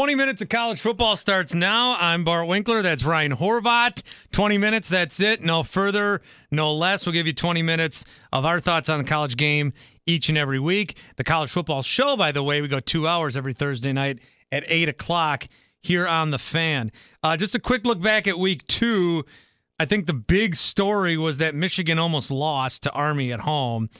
20 0.00 0.14
minutes 0.14 0.40
of 0.40 0.48
college 0.48 0.80
football 0.80 1.14
starts 1.14 1.54
now. 1.54 1.94
I'm 2.00 2.24
Bart 2.24 2.46
Winkler. 2.46 2.80
That's 2.80 3.04
Ryan 3.04 3.36
Horvat. 3.36 4.02
20 4.32 4.56
minutes, 4.56 4.88
that's 4.88 5.20
it. 5.20 5.42
No 5.42 5.62
further, 5.62 6.22
no 6.50 6.72
less. 6.72 7.04
We'll 7.04 7.12
give 7.12 7.26
you 7.26 7.34
20 7.34 7.60
minutes 7.60 8.06
of 8.32 8.46
our 8.46 8.60
thoughts 8.60 8.88
on 8.88 8.96
the 8.96 9.04
college 9.04 9.36
game 9.36 9.74
each 10.06 10.30
and 10.30 10.38
every 10.38 10.58
week. 10.58 10.96
The 11.16 11.24
college 11.24 11.50
football 11.50 11.82
show, 11.82 12.16
by 12.16 12.32
the 12.32 12.42
way, 12.42 12.62
we 12.62 12.68
go 12.68 12.80
two 12.80 13.06
hours 13.06 13.36
every 13.36 13.52
Thursday 13.52 13.92
night 13.92 14.20
at 14.50 14.64
8 14.66 14.88
o'clock 14.88 15.46
here 15.82 16.08
on 16.08 16.30
The 16.30 16.38
Fan. 16.38 16.92
Uh, 17.22 17.36
just 17.36 17.54
a 17.54 17.60
quick 17.60 17.84
look 17.84 18.00
back 18.00 18.26
at 18.26 18.38
week 18.38 18.66
two. 18.68 19.26
I 19.78 19.84
think 19.84 20.06
the 20.06 20.14
big 20.14 20.56
story 20.56 21.18
was 21.18 21.36
that 21.36 21.54
Michigan 21.54 21.98
almost 21.98 22.30
lost 22.30 22.84
to 22.84 22.92
Army 22.92 23.34
at 23.34 23.40
home. 23.40 23.90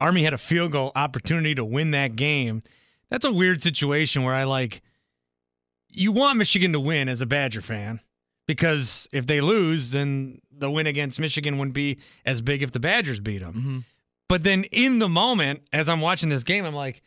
Army 0.00 0.24
had 0.24 0.32
a 0.32 0.38
field 0.38 0.72
goal 0.72 0.90
opportunity 0.96 1.54
to 1.54 1.66
win 1.66 1.90
that 1.90 2.16
game. 2.16 2.62
That's 3.10 3.26
a 3.26 3.32
weird 3.32 3.62
situation 3.62 4.22
where 4.22 4.34
I 4.34 4.44
like– 4.44 4.80
you 5.94 6.12
want 6.12 6.38
Michigan 6.38 6.72
to 6.72 6.80
win 6.80 7.08
as 7.08 7.20
a 7.20 7.26
Badger 7.26 7.62
fan 7.62 8.00
because 8.46 9.08
if 9.12 9.26
they 9.26 9.40
lose, 9.40 9.92
then 9.92 10.40
the 10.50 10.70
win 10.70 10.86
against 10.86 11.18
Michigan 11.18 11.58
wouldn't 11.58 11.74
be 11.74 11.98
as 12.26 12.42
big 12.42 12.62
if 12.62 12.72
the 12.72 12.80
Badgers 12.80 13.20
beat 13.20 13.38
them. 13.38 13.54
Mm-hmm. 13.54 13.78
But 14.28 14.42
then 14.42 14.64
in 14.64 14.98
the 14.98 15.08
moment, 15.08 15.62
as 15.72 15.88
I'm 15.88 16.00
watching 16.00 16.28
this 16.28 16.44
game, 16.44 16.64
I'm 16.64 16.74
like, 16.74 17.02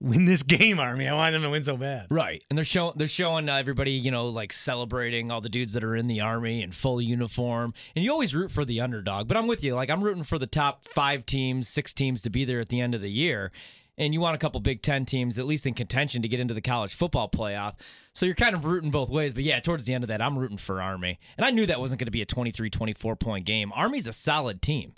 win 0.00 0.24
this 0.24 0.42
game, 0.42 0.80
Army. 0.80 1.06
I 1.06 1.14
want 1.14 1.32
them 1.32 1.42
to 1.42 1.50
win 1.50 1.62
so 1.62 1.76
bad. 1.76 2.06
Right, 2.10 2.42
and 2.50 2.56
they're 2.56 2.64
showing 2.64 2.94
they're 2.96 3.08
showing 3.08 3.48
everybody, 3.48 3.92
you 3.92 4.10
know, 4.10 4.26
like 4.28 4.52
celebrating 4.52 5.30
all 5.30 5.40
the 5.40 5.48
dudes 5.48 5.74
that 5.74 5.84
are 5.84 5.94
in 5.94 6.06
the 6.06 6.20
Army 6.20 6.62
in 6.62 6.72
full 6.72 7.00
uniform. 7.00 7.74
And 7.94 8.04
you 8.04 8.10
always 8.10 8.34
root 8.34 8.50
for 8.50 8.64
the 8.64 8.80
underdog. 8.80 9.28
But 9.28 9.36
I'm 9.36 9.46
with 9.46 9.62
you. 9.62 9.74
Like 9.74 9.90
I'm 9.90 10.02
rooting 10.02 10.24
for 10.24 10.38
the 10.38 10.46
top 10.46 10.86
five 10.86 11.26
teams, 11.26 11.68
six 11.68 11.92
teams 11.92 12.22
to 12.22 12.30
be 12.30 12.44
there 12.44 12.60
at 12.60 12.70
the 12.70 12.80
end 12.80 12.94
of 12.94 13.02
the 13.02 13.10
year 13.10 13.52
and 14.00 14.14
you 14.14 14.20
want 14.20 14.34
a 14.34 14.38
couple 14.38 14.58
Big 14.60 14.80
Ten 14.80 15.04
teams 15.04 15.38
at 15.38 15.46
least 15.46 15.66
in 15.66 15.74
contention 15.74 16.22
to 16.22 16.28
get 16.28 16.40
into 16.40 16.54
the 16.54 16.62
college 16.62 16.94
football 16.94 17.28
playoff. 17.28 17.74
So 18.14 18.24
you're 18.24 18.34
kind 18.34 18.54
of 18.56 18.64
rooting 18.64 18.90
both 18.90 19.10
ways. 19.10 19.34
But 19.34 19.44
yeah, 19.44 19.60
towards 19.60 19.84
the 19.84 19.92
end 19.92 20.02
of 20.02 20.08
that, 20.08 20.22
I'm 20.22 20.38
rooting 20.38 20.56
for 20.56 20.80
Army. 20.80 21.20
And 21.36 21.44
I 21.44 21.50
knew 21.50 21.66
that 21.66 21.78
wasn't 21.78 22.00
going 22.00 22.06
to 22.06 22.10
be 22.10 22.22
a 22.22 22.26
23, 22.26 22.70
24 22.70 23.16
point 23.16 23.44
game. 23.44 23.70
Army's 23.74 24.06
a 24.06 24.12
solid 24.12 24.62
team. 24.62 24.94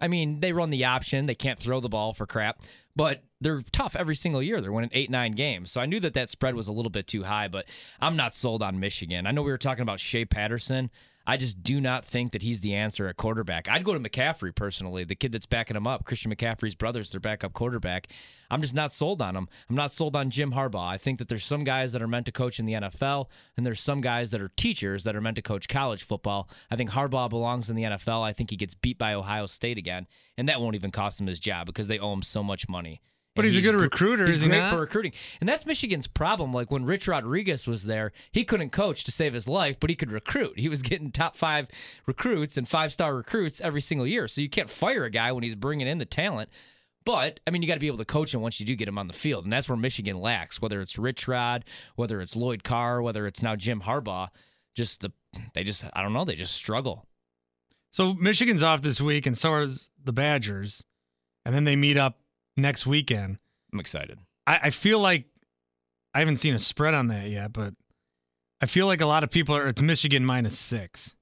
I 0.00 0.08
mean, 0.08 0.40
they 0.40 0.52
run 0.52 0.70
the 0.70 0.84
option. 0.84 1.26
They 1.26 1.34
can't 1.34 1.58
throw 1.58 1.78
the 1.78 1.88
ball 1.88 2.12
for 2.12 2.26
crap, 2.26 2.62
but 2.96 3.22
they're 3.40 3.62
tough 3.70 3.94
every 3.94 4.16
single 4.16 4.42
year. 4.42 4.60
They're 4.60 4.72
winning 4.72 4.90
eight, 4.94 5.10
nine 5.10 5.32
games. 5.32 5.70
So 5.70 5.80
I 5.80 5.86
knew 5.86 6.00
that 6.00 6.14
that 6.14 6.30
spread 6.30 6.54
was 6.54 6.68
a 6.68 6.72
little 6.72 6.90
bit 6.90 7.06
too 7.06 7.22
high, 7.22 7.48
but 7.48 7.66
I'm 8.00 8.16
not 8.16 8.34
sold 8.34 8.62
on 8.62 8.80
Michigan. 8.80 9.26
I 9.26 9.30
know 9.30 9.42
we 9.42 9.52
were 9.52 9.58
talking 9.58 9.82
about 9.82 10.00
Shea 10.00 10.24
Patterson. 10.24 10.90
I 11.30 11.36
just 11.36 11.62
do 11.62 11.80
not 11.80 12.04
think 12.04 12.32
that 12.32 12.42
he's 12.42 12.60
the 12.60 12.74
answer 12.74 13.06
at 13.06 13.16
quarterback. 13.16 13.68
I'd 13.68 13.84
go 13.84 13.94
to 13.94 14.00
McCaffrey 14.00 14.52
personally, 14.52 15.04
the 15.04 15.14
kid 15.14 15.30
that's 15.30 15.46
backing 15.46 15.76
him 15.76 15.86
up. 15.86 16.04
Christian 16.04 16.34
McCaffrey's 16.34 16.74
brother's 16.74 17.12
their 17.12 17.20
backup 17.20 17.52
quarterback. 17.52 18.08
I'm 18.50 18.60
just 18.60 18.74
not 18.74 18.92
sold 18.92 19.22
on 19.22 19.36
him. 19.36 19.48
I'm 19.68 19.76
not 19.76 19.92
sold 19.92 20.16
on 20.16 20.30
Jim 20.30 20.50
Harbaugh. 20.50 20.88
I 20.88 20.98
think 20.98 21.20
that 21.20 21.28
there's 21.28 21.44
some 21.44 21.62
guys 21.62 21.92
that 21.92 22.02
are 22.02 22.08
meant 22.08 22.26
to 22.26 22.32
coach 22.32 22.58
in 22.58 22.66
the 22.66 22.72
NFL, 22.72 23.30
and 23.56 23.64
there's 23.64 23.78
some 23.78 24.00
guys 24.00 24.32
that 24.32 24.40
are 24.40 24.50
teachers 24.56 25.04
that 25.04 25.14
are 25.14 25.20
meant 25.20 25.36
to 25.36 25.42
coach 25.42 25.68
college 25.68 26.02
football. 26.02 26.50
I 26.68 26.74
think 26.74 26.90
Harbaugh 26.90 27.30
belongs 27.30 27.70
in 27.70 27.76
the 27.76 27.84
NFL. 27.84 28.24
I 28.24 28.32
think 28.32 28.50
he 28.50 28.56
gets 28.56 28.74
beat 28.74 28.98
by 28.98 29.14
Ohio 29.14 29.46
State 29.46 29.78
again, 29.78 30.08
and 30.36 30.48
that 30.48 30.60
won't 30.60 30.74
even 30.74 30.90
cost 30.90 31.20
him 31.20 31.28
his 31.28 31.38
job 31.38 31.66
because 31.66 31.86
they 31.86 32.00
owe 32.00 32.12
him 32.12 32.22
so 32.22 32.42
much 32.42 32.68
money. 32.68 33.02
But 33.36 33.44
he's, 33.44 33.54
he's, 33.54 33.66
a 33.66 33.72
good 33.72 33.80
recruiter. 33.80 34.26
He's 34.26 34.44
great 34.44 34.62
he 34.62 34.70
for 34.70 34.80
recruiting, 34.80 35.12
and 35.40 35.48
that's 35.48 35.64
Michigan's 35.64 36.08
problem. 36.08 36.52
Like 36.52 36.70
when 36.70 36.84
Rich 36.84 37.06
Rodriguez 37.06 37.66
was 37.66 37.84
there, 37.84 38.12
he 38.32 38.44
couldn't 38.44 38.70
coach 38.70 39.04
to 39.04 39.12
save 39.12 39.34
his 39.34 39.46
life, 39.46 39.76
but 39.78 39.88
he 39.88 39.94
could 39.94 40.10
recruit. 40.10 40.58
He 40.58 40.68
was 40.68 40.82
getting 40.82 41.12
top 41.12 41.36
five 41.36 41.68
recruits 42.06 42.56
and 42.56 42.68
five 42.68 42.92
star 42.92 43.14
recruits 43.14 43.60
every 43.60 43.80
single 43.80 44.06
year. 44.06 44.26
So 44.26 44.40
you 44.40 44.48
can't 44.48 44.68
fire 44.68 45.04
a 45.04 45.10
guy 45.10 45.30
when 45.30 45.44
he's 45.44 45.54
bringing 45.54 45.86
in 45.86 45.98
the 45.98 46.04
talent. 46.04 46.50
But 47.04 47.40
I 47.46 47.50
mean, 47.50 47.62
you 47.62 47.68
got 47.68 47.74
to 47.74 47.80
be 47.80 47.86
able 47.86 47.98
to 47.98 48.04
coach 48.04 48.34
him 48.34 48.40
once 48.40 48.58
you 48.58 48.66
do 48.66 48.74
get 48.74 48.88
him 48.88 48.98
on 48.98 49.06
the 49.06 49.14
field, 49.14 49.44
and 49.44 49.52
that's 49.52 49.68
where 49.68 49.78
Michigan 49.78 50.20
lacks. 50.20 50.60
Whether 50.60 50.80
it's 50.80 50.98
Rich 50.98 51.28
Rod, 51.28 51.64
whether 51.94 52.20
it's 52.20 52.34
Lloyd 52.34 52.64
Carr, 52.64 53.00
whether 53.00 53.26
it's 53.26 53.42
now 53.42 53.54
Jim 53.54 53.82
Harbaugh, 53.82 54.28
just 54.74 55.02
the 55.02 55.12
they 55.54 55.62
just 55.62 55.84
I 55.92 56.02
don't 56.02 56.12
know 56.12 56.24
they 56.24 56.34
just 56.34 56.54
struggle. 56.54 57.06
So 57.92 58.12
Michigan's 58.14 58.62
off 58.62 58.82
this 58.82 59.00
week, 59.00 59.26
and 59.26 59.36
so 59.36 59.56
is 59.56 59.90
the 60.04 60.12
Badgers, 60.12 60.84
and 61.44 61.54
then 61.54 61.64
they 61.64 61.76
meet 61.76 61.96
up 61.96 62.18
next 62.56 62.86
weekend. 62.86 63.38
I'm 63.72 63.80
excited. 63.80 64.18
I, 64.46 64.60
I 64.64 64.70
feel 64.70 64.98
like 64.98 65.26
I 66.14 66.18
haven't 66.18 66.38
seen 66.38 66.54
a 66.54 66.58
spread 66.58 66.94
on 66.94 67.08
that 67.08 67.28
yet, 67.28 67.52
but 67.52 67.74
I 68.60 68.66
feel 68.66 68.86
like 68.86 69.00
a 69.00 69.06
lot 69.06 69.24
of 69.24 69.30
people 69.30 69.56
are 69.56 69.68
it's 69.68 69.80
Michigan 69.80 70.24
minus 70.24 70.58
six. 70.58 71.16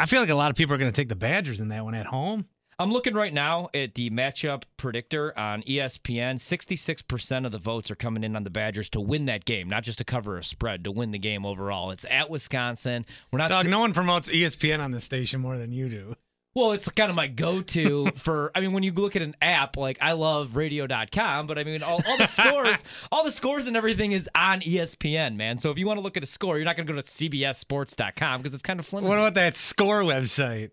I 0.00 0.06
feel 0.06 0.20
like 0.20 0.30
a 0.30 0.34
lot 0.34 0.50
of 0.50 0.56
people 0.56 0.74
are 0.74 0.78
going 0.78 0.90
to 0.90 0.96
take 0.96 1.08
the 1.08 1.16
Badgers 1.16 1.60
in 1.60 1.68
that 1.68 1.84
one 1.84 1.94
at 1.94 2.06
home. 2.06 2.46
I'm 2.78 2.92
looking 2.92 3.14
right 3.14 3.32
now 3.32 3.68
at 3.72 3.94
the 3.94 4.10
matchup 4.10 4.64
predictor 4.76 5.36
on 5.38 5.62
ESPN. 5.62 6.34
66% 6.34 7.46
of 7.46 7.52
the 7.52 7.58
votes 7.58 7.88
are 7.90 7.94
coming 7.94 8.24
in 8.24 8.34
on 8.34 8.42
the 8.42 8.50
Badgers 8.50 8.90
to 8.90 9.00
win 9.00 9.26
that 9.26 9.44
game, 9.44 9.68
not 9.68 9.84
just 9.84 9.98
to 9.98 10.04
cover 10.04 10.36
a 10.36 10.42
spread, 10.42 10.82
to 10.84 10.90
win 10.90 11.12
the 11.12 11.18
game 11.18 11.46
overall. 11.46 11.92
It's 11.92 12.04
at 12.10 12.28
Wisconsin. 12.30 13.04
We're 13.30 13.38
not. 13.38 13.48
Dog, 13.48 13.66
si- 13.66 13.70
no 13.70 13.78
one 13.78 13.92
promotes 13.92 14.28
ESPN 14.28 14.80
on 14.80 14.90
this 14.90 15.04
station 15.04 15.40
more 15.40 15.56
than 15.56 15.70
you 15.72 15.88
do. 15.88 16.14
Well, 16.54 16.70
it's 16.72 16.88
kind 16.88 17.10
of 17.10 17.16
my 17.16 17.26
go-to 17.26 18.06
for. 18.14 18.52
I 18.54 18.60
mean, 18.60 18.72
when 18.72 18.84
you 18.84 18.92
look 18.92 19.16
at 19.16 19.22
an 19.22 19.34
app, 19.42 19.76
like 19.76 19.98
I 20.00 20.12
love 20.12 20.54
Radio.com, 20.54 21.46
but 21.48 21.58
I 21.58 21.64
mean, 21.64 21.82
all, 21.82 22.00
all 22.06 22.16
the 22.16 22.26
scores, 22.26 22.84
all 23.12 23.24
the 23.24 23.32
scores 23.32 23.66
and 23.66 23.76
everything 23.76 24.12
is 24.12 24.28
on 24.36 24.60
ESPN, 24.60 25.36
man. 25.36 25.58
So 25.58 25.70
if 25.70 25.78
you 25.78 25.86
want 25.86 25.98
to 25.98 26.02
look 26.02 26.16
at 26.16 26.22
a 26.22 26.26
score, 26.26 26.56
you're 26.56 26.64
not 26.64 26.76
going 26.76 26.86
to 26.86 26.92
go 26.92 27.00
to 27.00 27.04
CBSSports.com 27.04 28.40
because 28.40 28.54
it's 28.54 28.62
kind 28.62 28.78
of 28.78 28.86
flimsy. 28.86 29.08
What 29.08 29.18
about 29.18 29.34
that 29.34 29.56
score 29.56 30.02
website? 30.02 30.70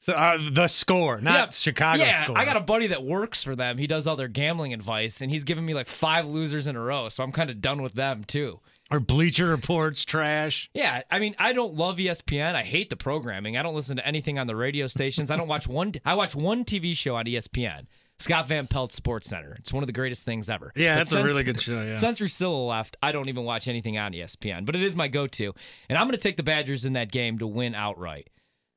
So 0.00 0.12
uh, 0.12 0.38
the 0.52 0.68
score, 0.68 1.20
not 1.20 1.34
yeah, 1.34 1.48
Chicago 1.50 2.04
yeah, 2.04 2.22
score. 2.22 2.38
I 2.38 2.44
got 2.44 2.56
a 2.56 2.60
buddy 2.60 2.88
that 2.88 3.02
works 3.02 3.42
for 3.42 3.56
them. 3.56 3.78
He 3.78 3.88
does 3.88 4.06
all 4.06 4.14
their 4.14 4.28
gambling 4.28 4.72
advice, 4.72 5.20
and 5.20 5.30
he's 5.30 5.42
giving 5.42 5.66
me 5.66 5.74
like 5.74 5.88
five 5.88 6.24
losers 6.26 6.68
in 6.68 6.76
a 6.76 6.80
row. 6.80 7.08
So 7.08 7.24
I'm 7.24 7.32
kind 7.32 7.50
of 7.50 7.60
done 7.60 7.82
with 7.82 7.94
them 7.94 8.22
too. 8.22 8.60
Or 8.90 9.00
Bleacher 9.00 9.46
Reports 9.46 10.04
trash. 10.04 10.70
Yeah, 10.72 11.02
I 11.10 11.18
mean, 11.18 11.36
I 11.38 11.52
don't 11.52 11.74
love 11.74 11.98
ESPN. 11.98 12.54
I 12.54 12.62
hate 12.62 12.88
the 12.88 12.96
programming. 12.96 13.56
I 13.56 13.62
don't 13.62 13.74
listen 13.74 13.98
to 13.98 14.06
anything 14.06 14.38
on 14.38 14.46
the 14.46 14.56
radio 14.56 14.86
stations. 14.86 15.30
I 15.30 15.36
don't 15.36 15.48
watch 15.48 15.68
one. 15.68 15.92
I 16.06 16.14
watch 16.14 16.34
one 16.34 16.64
TV 16.64 16.96
show 16.96 17.16
on 17.16 17.26
ESPN. 17.26 17.86
Scott 18.18 18.48
Van 18.48 18.66
Pelt 18.66 18.92
Sports 18.92 19.28
Center. 19.28 19.54
It's 19.58 19.72
one 19.72 19.82
of 19.82 19.86
the 19.86 19.92
greatest 19.92 20.24
things 20.24 20.50
ever. 20.50 20.72
Yeah, 20.74 20.94
but 20.94 20.98
that's 20.98 21.10
since, 21.10 21.22
a 21.22 21.24
really 21.24 21.44
good 21.44 21.60
show. 21.60 21.82
Yeah. 21.82 21.96
Since 21.96 22.18
Russillo 22.18 22.68
left, 22.68 22.96
I 23.02 23.12
don't 23.12 23.28
even 23.28 23.44
watch 23.44 23.68
anything 23.68 23.96
on 23.98 24.12
ESPN, 24.12 24.64
but 24.64 24.74
it 24.74 24.82
is 24.82 24.96
my 24.96 25.06
go-to, 25.06 25.52
and 25.88 25.96
I'm 25.96 26.06
going 26.06 26.16
to 26.16 26.22
take 26.22 26.36
the 26.36 26.42
Badgers 26.42 26.84
in 26.84 26.94
that 26.94 27.12
game 27.12 27.38
to 27.38 27.46
win 27.46 27.74
outright. 27.74 28.30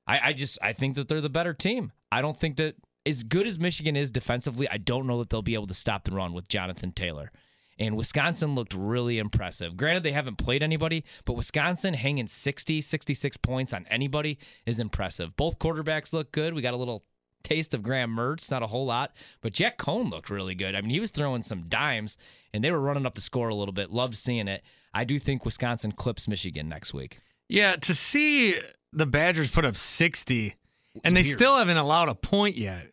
I, 0.06 0.20
I 0.26 0.34
just 0.34 0.60
I 0.62 0.74
think 0.74 0.96
that 0.96 1.08
they're 1.08 1.22
the 1.22 1.30
better 1.30 1.54
team. 1.54 1.92
I 2.12 2.22
don't 2.22 2.38
think 2.38 2.58
that 2.58 2.76
as 3.06 3.24
good 3.24 3.48
as 3.48 3.58
Michigan 3.60 3.96
is 3.96 4.12
defensively, 4.12 4.70
I 4.70 4.78
don't 4.78 5.08
know 5.08 5.20
that 5.20 5.30
they'll 5.30 5.42
be 5.42 5.56
able 5.56 5.68
to 5.68 5.74
stop 5.74 6.04
the 6.04 6.12
run 6.12 6.34
with 6.34 6.48
Jonathan 6.48 6.92
Taylor 6.92 7.32
and 7.82 7.98
Wisconsin 7.98 8.54
looked 8.54 8.76
really 8.76 9.18
impressive. 9.18 9.76
Granted, 9.76 10.04
they 10.04 10.12
haven't 10.12 10.38
played 10.38 10.62
anybody, 10.62 11.04
but 11.26 11.34
Wisconsin 11.34 11.96
hanging 11.96 12.28
60, 12.28 12.80
66 12.80 13.38
points 13.38 13.74
on 13.74 13.88
anybody 13.90 14.38
is 14.68 14.80
impressive. 14.80 15.36
Both 15.36 15.58
quarterbacks 15.58 16.14
look 16.14 16.32
good. 16.32 16.54
We 16.54 16.62
got 16.62 16.76
a 16.76 16.78
little 16.78 17.04
taste 17.42 17.74
of 17.74 17.82
Graham 17.82 18.16
Mertz, 18.16 18.52
not 18.52 18.62
a 18.62 18.68
whole 18.68 18.86
lot, 18.86 19.16
but 19.42 19.52
Jack 19.52 19.80
Coan 19.80 20.12
looked 20.12 20.30
really 20.30 20.54
good. 20.54 20.76
I 20.76 20.82
mean, 20.82 20.92
he 20.92 21.00
was 21.00 21.10
throwing 21.10 21.42
some 21.42 21.64
dimes, 21.64 22.18
and 22.54 22.64
they 22.64 22.70
were 22.70 22.80
running 22.80 23.08
up 23.08 23.16
the 23.16 23.22
score 23.22 23.50
a 23.50 23.56
little 23.56 23.74
bit. 23.74 23.90
Loved 23.90 24.16
seeing 24.16 24.48
it. 24.48 24.62
I 24.94 25.04
do 25.04 25.18
think 25.18 25.44
Wisconsin 25.44 25.92
clips 25.92 26.28
Michigan 26.28 26.70
next 26.70 26.94
week. 26.94 27.18
Yeah, 27.50 27.78
to 27.78 27.96
see 27.96 28.60
the 28.94 29.08
Badgers 29.08 29.50
put 29.50 29.66
up 29.66 29.76
60 29.76 30.56
it's 30.94 31.02
and 31.04 31.18
they 31.18 31.24
weird. 31.24 31.34
still 31.34 31.58
haven't 31.58 31.78
allowed 31.78 32.10
a 32.10 32.16
point 32.16 32.58
yet. 32.58 32.92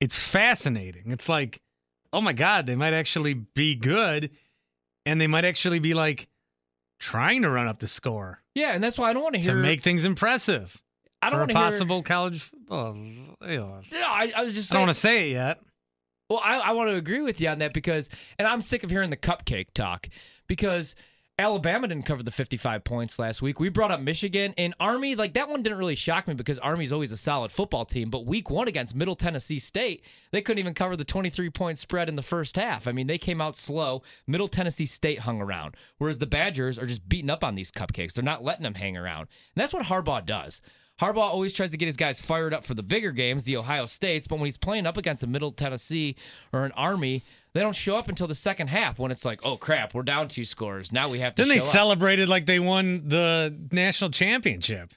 It's 0.00 0.18
fascinating. 0.18 1.10
It's 1.10 1.30
like 1.30 1.62
oh 2.16 2.20
my 2.22 2.32
God, 2.32 2.64
they 2.64 2.74
might 2.74 2.94
actually 2.94 3.34
be 3.34 3.74
good 3.74 4.30
and 5.04 5.20
they 5.20 5.26
might 5.26 5.44
actually 5.44 5.78
be 5.78 5.92
like 5.92 6.28
trying 6.98 7.42
to 7.42 7.50
run 7.50 7.68
up 7.68 7.78
the 7.78 7.86
score. 7.86 8.42
Yeah, 8.54 8.72
and 8.72 8.82
that's 8.82 8.96
why 8.96 9.10
I 9.10 9.12
don't 9.12 9.22
want 9.22 9.34
to 9.34 9.40
hear 9.40 9.52
to 9.52 9.60
make 9.60 9.82
things 9.82 10.06
impressive. 10.06 10.82
I 11.20 11.28
don't 11.28 11.40
for 11.40 11.44
a 11.44 11.48
possible 11.48 11.96
hear... 11.98 12.04
college 12.04 12.42
football. 12.42 12.96
Oh, 13.42 13.46
yeah, 13.46 13.82
I, 14.06 14.32
I 14.34 14.42
was 14.44 14.54
just. 14.54 14.70
Saying, 14.70 14.76
I 14.76 14.80
don't 14.80 14.86
want 14.88 14.94
to 14.94 15.00
say 15.00 15.28
it 15.28 15.32
yet. 15.34 15.60
Well, 16.30 16.40
I, 16.42 16.56
I 16.56 16.72
want 16.72 16.88
to 16.88 16.96
agree 16.96 17.20
with 17.20 17.40
you 17.40 17.48
on 17.48 17.58
that 17.58 17.74
because, 17.74 18.08
and 18.38 18.48
I'm 18.48 18.62
sick 18.62 18.82
of 18.82 18.90
hearing 18.90 19.10
the 19.10 19.16
cupcake 19.16 19.72
talk 19.74 20.08
because 20.46 20.96
Alabama 21.38 21.86
didn't 21.86 22.06
cover 22.06 22.22
the 22.22 22.30
55 22.30 22.82
points 22.82 23.18
last 23.18 23.42
week. 23.42 23.60
We 23.60 23.68
brought 23.68 23.90
up 23.90 24.00
Michigan 24.00 24.54
and 24.56 24.74
Army. 24.80 25.14
Like 25.14 25.34
that 25.34 25.50
one 25.50 25.62
didn't 25.62 25.78
really 25.78 25.94
shock 25.94 26.26
me 26.26 26.32
because 26.32 26.58
Army's 26.58 26.92
always 26.92 27.12
a 27.12 27.16
solid 27.18 27.52
football 27.52 27.84
team. 27.84 28.08
But 28.08 28.24
week 28.24 28.48
one 28.48 28.68
against 28.68 28.94
Middle 28.94 29.16
Tennessee 29.16 29.58
State, 29.58 30.02
they 30.30 30.40
couldn't 30.40 30.60
even 30.60 30.72
cover 30.72 30.96
the 30.96 31.04
23 31.04 31.50
point 31.50 31.78
spread 31.78 32.08
in 32.08 32.16
the 32.16 32.22
first 32.22 32.56
half. 32.56 32.88
I 32.88 32.92
mean, 32.92 33.06
they 33.06 33.18
came 33.18 33.42
out 33.42 33.54
slow. 33.54 34.02
Middle 34.26 34.48
Tennessee 34.48 34.86
State 34.86 35.18
hung 35.18 35.42
around, 35.42 35.76
whereas 35.98 36.16
the 36.16 36.26
Badgers 36.26 36.78
are 36.78 36.86
just 36.86 37.06
beating 37.06 37.28
up 37.28 37.44
on 37.44 37.54
these 37.54 37.70
cupcakes. 37.70 38.14
They're 38.14 38.24
not 38.24 38.42
letting 38.42 38.62
them 38.62 38.74
hang 38.74 38.96
around. 38.96 39.28
And 39.54 39.60
that's 39.60 39.74
what 39.74 39.84
Harbaugh 39.84 40.24
does. 40.24 40.62
Harbaugh 41.00 41.18
always 41.18 41.52
tries 41.52 41.72
to 41.72 41.76
get 41.76 41.84
his 41.84 41.98
guys 41.98 42.18
fired 42.18 42.54
up 42.54 42.64
for 42.64 42.72
the 42.72 42.82
bigger 42.82 43.12
games, 43.12 43.44
the 43.44 43.58
Ohio 43.58 43.84
States, 43.84 44.26
but 44.26 44.36
when 44.36 44.46
he's 44.46 44.56
playing 44.56 44.86
up 44.86 44.96
against 44.96 45.22
a 45.22 45.26
Middle 45.26 45.52
Tennessee 45.52 46.16
or 46.54 46.64
an 46.64 46.72
Army, 46.72 47.22
they 47.56 47.62
don't 47.62 47.74
show 47.74 47.96
up 47.96 48.08
until 48.08 48.26
the 48.26 48.34
second 48.34 48.68
half 48.68 48.98
when 48.98 49.10
it's 49.10 49.24
like, 49.24 49.40
oh 49.42 49.56
crap, 49.56 49.94
we're 49.94 50.02
down 50.02 50.28
two 50.28 50.44
scores. 50.44 50.92
Now 50.92 51.08
we 51.08 51.20
have 51.20 51.34
to. 51.34 51.42
Then 51.42 51.48
they 51.48 51.58
up. 51.58 51.64
celebrated 51.64 52.28
like 52.28 52.44
they 52.44 52.58
won 52.58 53.08
the 53.08 53.56
national 53.72 54.10
championship. 54.10 54.92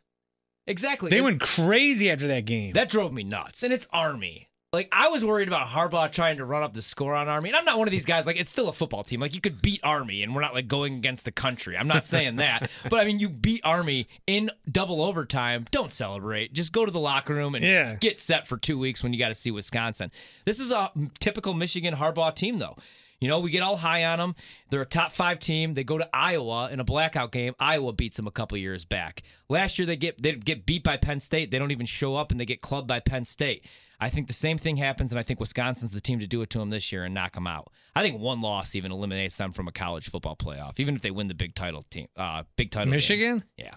Exactly. 0.68 1.10
They 1.10 1.22
went 1.22 1.40
crazy 1.40 2.12
after 2.12 2.28
that 2.28 2.46
game. 2.46 2.74
That 2.74 2.90
drove 2.90 3.14
me 3.14 3.24
nuts. 3.24 3.64
And 3.64 3.74
it's 3.74 3.88
Army. 3.92 4.49
Like 4.71 4.88
I 4.92 5.07
was 5.07 5.25
worried 5.25 5.48
about 5.48 5.68
Harbaugh 5.68 6.12
trying 6.12 6.38
to 6.38 6.45
run 6.45 6.62
up 6.62 6.74
the 6.74 6.81
score 6.81 7.16
on 7.16 7.27
Army. 7.27 7.50
And 7.50 7.56
I'm 7.57 7.66
not 7.66 7.80
one 7.80 7.88
of 7.88 7.92
these 7.92 8.06
guys 8.06 8.27
like 8.27 8.38
it's 8.39 8.51
still 8.51 8.69
a 8.69 8.74
football 8.74 9.04
team. 9.04 9.19
Like 9.19 9.33
you 9.33 9.42
could 9.42 9.62
beat 9.63 9.80
Army 9.83 10.21
and 10.21 10.36
we're 10.36 10.42
not 10.42 10.54
like 10.54 10.68
going 10.68 10.94
against 10.95 11.25
the 11.25 11.31
country. 11.31 11.75
I'm 11.75 11.88
not 11.88 12.06
saying 12.06 12.36
that. 12.36 12.69
but 12.89 13.00
I 13.00 13.06
mean 13.06 13.19
you 13.19 13.30
beat 13.30 13.62
Army 13.63 14.07
in 14.27 14.51
double 14.71 15.01
overtime. 15.01 15.66
Don't 15.71 15.92
celebrate. 15.92 16.54
Just 16.54 16.71
go 16.71 16.86
to 16.86 16.92
the 16.92 17.00
locker 17.00 17.33
room 17.33 17.56
and 17.56 17.66
Yeah. 17.66 17.95
get 17.95 18.19
set 18.19 18.48
for 18.48 18.57
2 18.57 18.77
weeks 18.77 19.01
when 19.01 19.12
you 19.12 19.18
got 19.18 19.30
to 19.30 19.33
see 19.33 19.50
Wisconsin. 19.50 20.12
This 20.45 20.60
is 20.60 20.69
a 20.69 20.92
typical 21.19 21.54
Michigan 21.56 21.95
Harbaugh 21.95 22.36
team 22.36 22.60
though. 22.60 22.77
You 23.21 23.27
know, 23.27 23.39
we 23.39 23.51
get 23.51 23.63
all 23.63 23.75
high 23.75 24.06
on 24.06 24.19
them. 24.19 24.36
They're 24.69 24.81
a 24.81 24.86
top 24.86 25.12
five 25.12 25.39
team. 25.39 25.74
They 25.74 25.83
go 25.83 25.98
to 25.98 26.07
Iowa 26.13 26.69
in 26.71 26.80
a 26.80 26.86
blackout 26.86 27.31
game. 27.31 27.54
Iowa 27.60 27.92
beats 27.92 28.16
them 28.18 28.27
a 28.27 28.31
couple 28.31 28.57
years 28.57 28.86
back. 28.86 29.24
Last 29.50 29.77
year 29.77 29.86
they 29.86 29.98
get 29.98 30.21
they 30.21 30.33
get 30.33 30.66
beat 30.66 30.83
by 30.83 30.98
Penn 30.98 31.19
State. 31.19 31.51
They 31.51 31.60
don't 31.60 31.71
even 31.71 31.86
show 31.86 32.16
up 32.16 32.31
and 32.31 32.39
they 32.39 32.45
get 32.45 32.62
clubbed 32.62 32.88
by 32.88 33.00
Penn 33.01 33.25
State. 33.25 33.66
I 34.01 34.10
think 34.10 34.27
the 34.27 34.33
same 34.33 34.57
thing 34.57 34.77
happens, 34.77 35.12
and 35.12 35.19
I 35.19 35.24
think 35.24 35.42
Wisconsin's 35.42 35.92
the 35.92 36.00
team 36.00 36.19
to 36.19 36.27
do 36.27 36.42
it 36.42 36.50
to 36.51 36.60
them 36.60 36.69
this 36.69 36.89
year 36.89 37.04
and 37.04 37.13
knock 37.13 37.33
them 37.33 37.48
out. 37.48 37.69
I 37.94 38.01
think 38.01 38.21
one 38.21 38.39
loss 38.39 38.74
even 38.74 38.94
eliminates 38.94 39.36
them 39.36 39.51
from 39.51 39.68
a 39.68 39.74
college 39.74 40.10
football 40.10 40.38
playoff, 40.38 40.80
even 40.80 40.95
if 40.95 41.01
they 41.01 41.12
win 41.12 41.27
the 41.27 41.33
big 41.33 41.54
title 41.54 41.83
team, 41.89 42.07
uh, 42.16 42.44
big 42.56 42.71
title. 42.71 42.86
game. 42.86 42.92
Michigan? 42.92 43.44
yeah, 43.57 43.75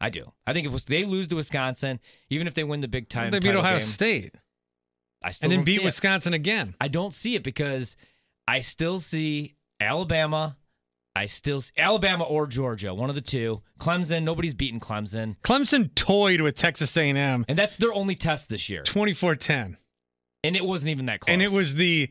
I 0.00 0.10
do. 0.10 0.30
I 0.46 0.52
think 0.52 0.68
if 0.72 0.84
they 0.84 1.04
lose 1.04 1.26
to 1.28 1.34
Wisconsin, 1.36 1.98
even 2.30 2.46
if 2.46 2.54
they 2.54 2.62
win 2.62 2.80
the 2.80 2.88
big 2.88 3.08
time, 3.08 3.32
They 3.32 3.40
beat 3.40 3.56
Ohio 3.56 3.78
game, 3.78 3.80
State 3.80 4.34
I 5.22 5.30
still 5.30 5.50
and 5.50 5.58
then 5.58 5.64
beat 5.64 5.80
it. 5.80 5.84
Wisconsin 5.84 6.34
again. 6.34 6.76
I 6.80 6.86
don't 6.86 7.12
see 7.12 7.34
it 7.34 7.42
because 7.42 7.96
I 8.48 8.60
still 8.60 8.98
see 9.00 9.56
Alabama. 9.80 10.56
I 11.14 11.26
still 11.26 11.60
see 11.62 11.72
Alabama 11.78 12.24
or 12.24 12.46
Georgia, 12.46 12.92
one 12.92 13.08
of 13.08 13.14
the 13.14 13.22
two. 13.22 13.62
Clemson, 13.80 14.22
nobody's 14.22 14.52
beaten 14.54 14.80
Clemson, 14.80 15.36
Clemson 15.42 15.94
toyed 15.94 16.42
with 16.42 16.56
Texas 16.56 16.94
A&M 16.96 17.44
and 17.48 17.58
that's 17.58 17.76
their 17.76 17.92
only 17.94 18.14
test 18.14 18.48
this 18.50 18.68
year. 18.68 18.82
24-10. 18.82 19.76
And 20.44 20.56
it 20.56 20.64
wasn't 20.64 20.90
even 20.90 21.06
that 21.06 21.20
close. 21.20 21.32
And 21.32 21.40
it 21.42 21.50
was 21.50 21.74
the 21.74 22.10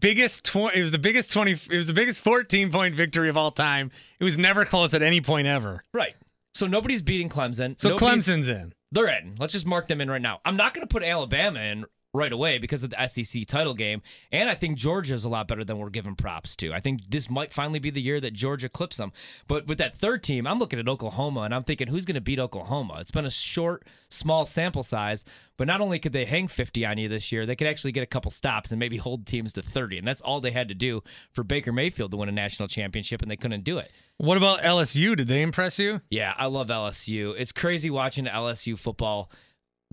biggest 0.00 0.44
tw- 0.46 0.74
it 0.74 0.82
was 0.82 0.90
the 0.90 0.98
biggest 0.98 1.30
20 1.30 1.52
it 1.52 1.68
was 1.76 1.86
the 1.86 1.92
biggest 1.94 2.20
14 2.20 2.70
point 2.72 2.94
victory 2.94 3.28
of 3.28 3.36
all 3.36 3.50
time. 3.52 3.90
It 4.18 4.24
was 4.24 4.36
never 4.36 4.64
close 4.64 4.94
at 4.94 5.02
any 5.02 5.20
point 5.20 5.46
ever. 5.46 5.80
right. 5.92 6.14
So 6.54 6.66
nobody's 6.68 7.02
beating 7.02 7.28
Clemson. 7.28 7.80
So 7.80 7.90
Nobody's- 7.90 8.26
Clemson's 8.28 8.48
in. 8.48 8.72
They're 8.92 9.08
in. 9.08 9.34
Let's 9.40 9.52
just 9.52 9.66
mark 9.66 9.88
them 9.88 10.00
in 10.00 10.08
right 10.08 10.22
now. 10.22 10.40
I'm 10.44 10.56
not 10.56 10.72
going 10.72 10.86
to 10.86 10.92
put 10.92 11.02
Alabama 11.02 11.58
in 11.58 11.84
right 12.14 12.32
away 12.32 12.58
because 12.58 12.84
of 12.84 12.90
the 12.90 13.06
SEC 13.06 13.44
title 13.46 13.74
game, 13.74 14.00
and 14.32 14.48
I 14.48 14.54
think 14.54 14.78
Georgia 14.78 15.12
is 15.12 15.24
a 15.24 15.28
lot 15.28 15.48
better 15.48 15.64
than 15.64 15.78
we're 15.78 15.90
giving 15.90 16.14
props 16.14 16.56
to. 16.56 16.72
I 16.72 16.80
think 16.80 17.10
this 17.10 17.28
might 17.28 17.52
finally 17.52 17.80
be 17.80 17.90
the 17.90 18.00
year 18.00 18.20
that 18.20 18.32
Georgia 18.32 18.68
clips 18.68 18.96
them. 18.96 19.12
But 19.48 19.66
with 19.66 19.78
that 19.78 19.94
third 19.94 20.22
team, 20.22 20.46
I'm 20.46 20.58
looking 20.58 20.78
at 20.78 20.88
Oklahoma 20.88 21.40
and 21.40 21.54
I'm 21.54 21.64
thinking, 21.64 21.88
who's 21.88 22.04
going 22.04 22.14
to 22.14 22.20
beat 22.20 22.38
Oklahoma? 22.38 22.98
It's 23.00 23.10
been 23.10 23.26
a 23.26 23.30
short, 23.30 23.86
small 24.08 24.46
sample 24.46 24.84
size, 24.84 25.24
but 25.56 25.66
not 25.66 25.80
only 25.80 25.98
could 25.98 26.12
they 26.12 26.24
hang 26.24 26.48
50 26.48 26.86
on 26.86 26.98
you 26.98 27.08
this 27.08 27.32
year, 27.32 27.46
they 27.46 27.56
could 27.56 27.66
actually 27.66 27.92
get 27.92 28.02
a 28.02 28.06
couple 28.06 28.30
stops 28.30 28.70
and 28.70 28.78
maybe 28.78 28.96
hold 28.96 29.26
teams 29.26 29.52
to 29.54 29.62
30, 29.62 29.98
and 29.98 30.06
that's 30.06 30.20
all 30.20 30.40
they 30.40 30.52
had 30.52 30.68
to 30.68 30.74
do 30.74 31.02
for 31.32 31.42
Baker 31.42 31.72
Mayfield 31.72 32.12
to 32.12 32.16
win 32.16 32.28
a 32.28 32.32
national 32.32 32.68
championship, 32.68 33.22
and 33.22 33.30
they 33.30 33.36
couldn't 33.36 33.64
do 33.64 33.78
it. 33.78 33.90
What 34.16 34.36
about 34.36 34.62
LSU? 34.62 35.16
Did 35.16 35.26
they 35.26 35.42
impress 35.42 35.78
you? 35.78 36.00
Yeah, 36.10 36.34
I 36.36 36.46
love 36.46 36.68
LSU. 36.68 37.34
It's 37.36 37.52
crazy 37.52 37.90
watching 37.90 38.26
LSU 38.26 38.78
football. 38.78 39.30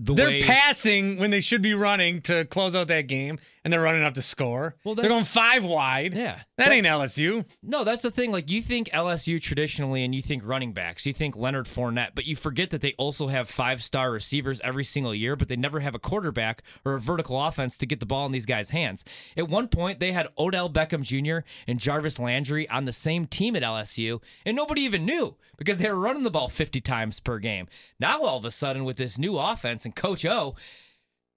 The 0.04 0.14
They're 0.14 0.26
way 0.26 0.40
passing 0.40 1.18
when 1.18 1.30
they 1.30 1.40
should 1.40 1.62
be 1.62 1.74
running 1.74 2.22
to 2.22 2.44
close 2.46 2.74
out 2.74 2.88
that 2.88 3.06
game, 3.06 3.38
and 3.62 3.72
they're 3.72 3.80
running 3.80 4.02
up 4.02 4.14
to 4.14 4.22
score. 4.22 4.74
Well, 4.82 4.96
they're 4.96 5.08
going 5.08 5.24
five 5.24 5.64
wide. 5.64 6.14
Yeah. 6.14 6.40
That 6.58 6.72
ain't 6.72 6.86
LSU. 6.86 7.44
No, 7.62 7.84
that's 7.84 8.02
the 8.02 8.10
thing. 8.10 8.32
Like 8.32 8.50
you 8.50 8.62
think 8.62 8.88
LSU 8.90 9.40
traditionally, 9.40 10.02
and 10.02 10.12
you 10.12 10.20
think 10.20 10.44
running 10.44 10.72
backs, 10.72 11.06
you 11.06 11.12
think 11.12 11.36
Leonard 11.36 11.66
Fournette, 11.66 12.16
but 12.16 12.24
you 12.24 12.34
forget 12.34 12.70
that 12.70 12.80
they 12.80 12.94
also 12.98 13.28
have 13.28 13.48
five-star 13.48 14.10
receivers 14.10 14.60
every 14.64 14.82
single 14.82 15.14
year, 15.14 15.36
but 15.36 15.46
they 15.46 15.54
never 15.54 15.78
have 15.78 15.94
a 15.94 16.00
quarterback 16.00 16.62
or 16.84 16.94
a 16.94 17.00
vertical 17.00 17.40
offense 17.40 17.78
to 17.78 17.86
get 17.86 18.00
the 18.00 18.06
ball 18.06 18.26
in 18.26 18.32
these 18.32 18.46
guys' 18.46 18.70
hands. 18.70 19.04
At 19.36 19.48
one 19.48 19.68
point, 19.68 20.00
they 20.00 20.10
had 20.10 20.28
Odell 20.36 20.68
Beckham 20.68 21.02
Jr. 21.02 21.46
and 21.68 21.78
Jarvis 21.78 22.18
Landry 22.18 22.68
on 22.68 22.86
the 22.86 22.92
same 22.92 23.26
team 23.26 23.54
at 23.54 23.62
LSU, 23.62 24.20
and 24.44 24.56
nobody 24.56 24.80
even 24.82 25.04
knew 25.04 25.36
because 25.56 25.78
they 25.78 25.88
were 25.88 25.98
running 26.00 26.24
the 26.24 26.30
ball 26.30 26.48
50 26.48 26.80
times 26.80 27.20
per 27.20 27.38
game. 27.38 27.68
Now 28.00 28.22
all 28.22 28.38
of 28.38 28.44
a 28.44 28.50
sudden, 28.50 28.84
with 28.84 28.96
this 28.96 29.16
new 29.16 29.38
offense 29.38 29.84
and 29.84 29.91
Coach 29.92 30.24
O, 30.24 30.54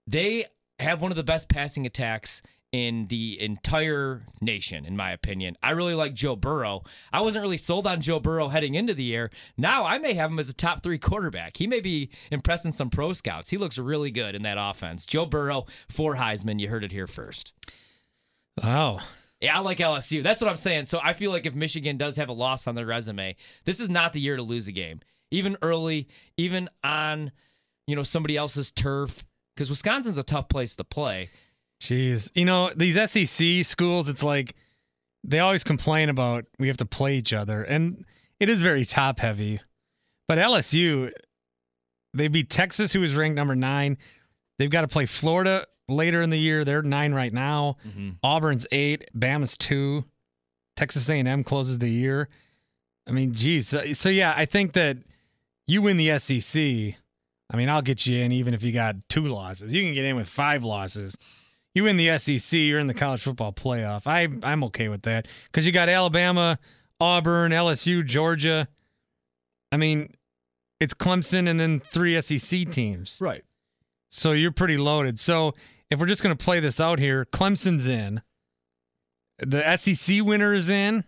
they 0.07 0.46
have 0.80 1.02
one 1.02 1.12
of 1.12 1.18
the 1.18 1.24
best 1.24 1.50
passing 1.50 1.86
attacks 1.86 2.42
in 2.72 3.07
the 3.07 3.42
entire 3.42 4.22
nation, 4.42 4.86
in 4.86 4.98
my 4.98 5.12
opinion. 5.12 5.56
I 5.63 5.72
really 5.72 5.94
like 5.94 6.13
Joe 6.13 6.36
Burrow. 6.36 6.84
I 7.13 7.22
wasn't 7.22 7.44
really 7.44 7.57
sold 7.57 7.88
on 7.88 8.02
Joe 8.02 8.19
Burrow 8.19 8.50
heading 8.50 8.75
into 8.75 8.94
the 8.94 9.04
year. 9.04 9.31
Now 9.56 9.86
I 9.86 9.98
may 9.98 10.13
have 10.16 10.30
him 10.30 10.40
as 10.40 10.50
a 10.50 10.54
top 10.54 10.84
three 10.84 11.00
quarterback. 11.00 11.56
He 11.56 11.68
may 11.68 11.80
be 11.80 12.10
impressing 12.31 12.74
some 12.74 12.90
pro 12.90 13.13
scouts. 13.13 13.50
He 13.50 13.57
looks 13.57 13.78
really 13.78 14.12
good 14.12 14.36
in 14.36 14.42
that 14.44 14.57
offense. 14.60 15.06
Joe 15.06 15.25
Burrow, 15.25 15.68
for 15.88 16.16
Heisman. 16.16 16.60
You 16.60 16.68
heard 16.68 16.84
it 16.84 16.92
here 16.92 17.07
first. 17.07 17.54
Wow. 18.62 19.00
Yeah, 19.40 19.57
I 19.57 19.62
like 19.62 19.78
LSU. 19.78 20.22
That's 20.22 20.42
what 20.42 20.50
I'm 20.50 20.57
saying. 20.57 20.86
So 20.86 21.00
I 21.02 21.13
feel 21.13 21.31
like 21.31 21.46
if 21.46 21.56
Michigan 21.56 21.98
does 21.98 22.18
have 22.18 22.30
a 22.30 22.34
loss 22.34 22.68
on 22.68 22.75
their 22.75 22.86
resume, 22.86 23.38
this 23.63 23.80
is 23.80 23.90
not 23.90 24.12
the 24.12 24.19
year 24.19 24.36
to 24.36 24.42
lose 24.42 24.68
a 24.68 24.74
game. 24.74 25.00
Even 25.31 25.56
early, 25.62 26.10
even 26.36 26.69
on, 26.84 27.31
you 27.87 27.95
know, 27.95 28.03
somebody 28.03 28.37
else's 28.37 28.71
turf, 28.71 29.23
because 29.55 29.69
Wisconsin's 29.69 30.17
a 30.17 30.23
tough 30.23 30.49
place 30.49 30.75
to 30.77 30.83
play. 30.83 31.29
Jeez. 31.81 32.31
You 32.35 32.45
know, 32.45 32.71
these 32.75 32.95
SEC 33.09 33.65
schools, 33.65 34.09
it's 34.09 34.23
like 34.23 34.55
they 35.23 35.39
always 35.39 35.63
complain 35.63 36.09
about 36.09 36.45
we 36.59 36.67
have 36.67 36.77
to 36.77 36.85
play 36.85 37.15
each 37.15 37.33
other, 37.33 37.63
and 37.63 38.05
it 38.39 38.49
is 38.49 38.61
very 38.61 38.85
top 38.85 39.19
heavy. 39.19 39.59
But 40.27 40.37
LSU, 40.37 41.11
they 42.13 42.27
beat 42.27 42.49
Texas, 42.49 42.91
who 42.91 43.03
is 43.03 43.15
ranked 43.15 43.35
number 43.35 43.55
nine. 43.55 43.97
They've 44.57 44.69
got 44.69 44.81
to 44.81 44.87
play 44.87 45.05
Florida 45.05 45.65
later 45.87 46.21
in 46.21 46.29
the 46.29 46.39
year. 46.39 46.63
They're 46.63 46.81
nine 46.81 47.13
right 47.13 47.33
now. 47.33 47.77
Mm-hmm. 47.87 48.11
Auburn's 48.23 48.65
eight. 48.71 49.05
Bama's 49.15 49.57
two. 49.57 50.05
Texas 50.75 51.09
A&M 51.09 51.43
closes 51.43 51.79
the 51.79 51.89
year. 51.89 52.29
I 53.07 53.11
mean, 53.11 53.33
geez. 53.33 53.67
So, 53.67 53.93
so 53.93 54.09
yeah, 54.09 54.33
I 54.35 54.45
think 54.45 54.73
that 54.73 54.97
you 55.67 55.81
win 55.81 55.97
the 55.97 56.17
SEC. 56.19 56.95
I 57.56 57.57
mean, 57.57 57.69
I'll 57.69 57.81
get 57.81 58.06
you 58.06 58.22
in 58.22 58.34
even 58.34 58.54
if 58.54 58.63
you 58.63 58.74
got 58.74 58.98
two 59.07 59.28
losses. 59.28 59.74
You 59.74 59.81
can 59.81 59.94
get 59.94 60.04
in 60.04 60.18
with 60.18 60.28
five 60.28 60.66
losses. 60.66 61.18
You 61.74 61.84
win 61.84 61.96
the 61.96 62.18
SEC, 62.18 62.60
you're 62.60 62.80
in 62.80 62.88
the 62.88 62.94
college 62.94 63.22
football 63.22 63.54
playoff. 63.54 64.07
I 64.07 64.28
I'm 64.46 64.62
okay 64.66 64.90
with 64.90 65.04
that 65.04 65.30
because 65.46 65.66
you 65.66 65.72
got 65.72 65.88
Alabama, 65.88 66.60
Auburn, 67.00 67.54
LSU, 67.54 68.06
Georgia. 68.06 68.68
I 69.72 69.78
mean, 69.78 70.13
it's 70.81 70.94
Clemson 70.94 71.48
and 71.48 71.57
then 71.57 71.80
three 71.80 72.19
SEC 72.19 72.69
teams. 72.72 73.19
Right. 73.22 73.46
So 74.10 74.34
you're 74.34 74.52
pretty 74.52 74.75
loaded. 74.75 75.18
So 75.18 75.54
if 75.90 75.98
we're 75.98 76.07
just 76.07 76.24
going 76.24 76.36
to 76.36 76.44
play 76.44 76.60
this 76.60 76.81
out 76.81 77.00
here, 77.00 77.24
Clemson's 77.24 77.88
in. 77.88 78.22
The 79.40 79.78
SEC 79.78 80.25
winner 80.25 80.54
is 80.54 80.69
in. 80.69 81.06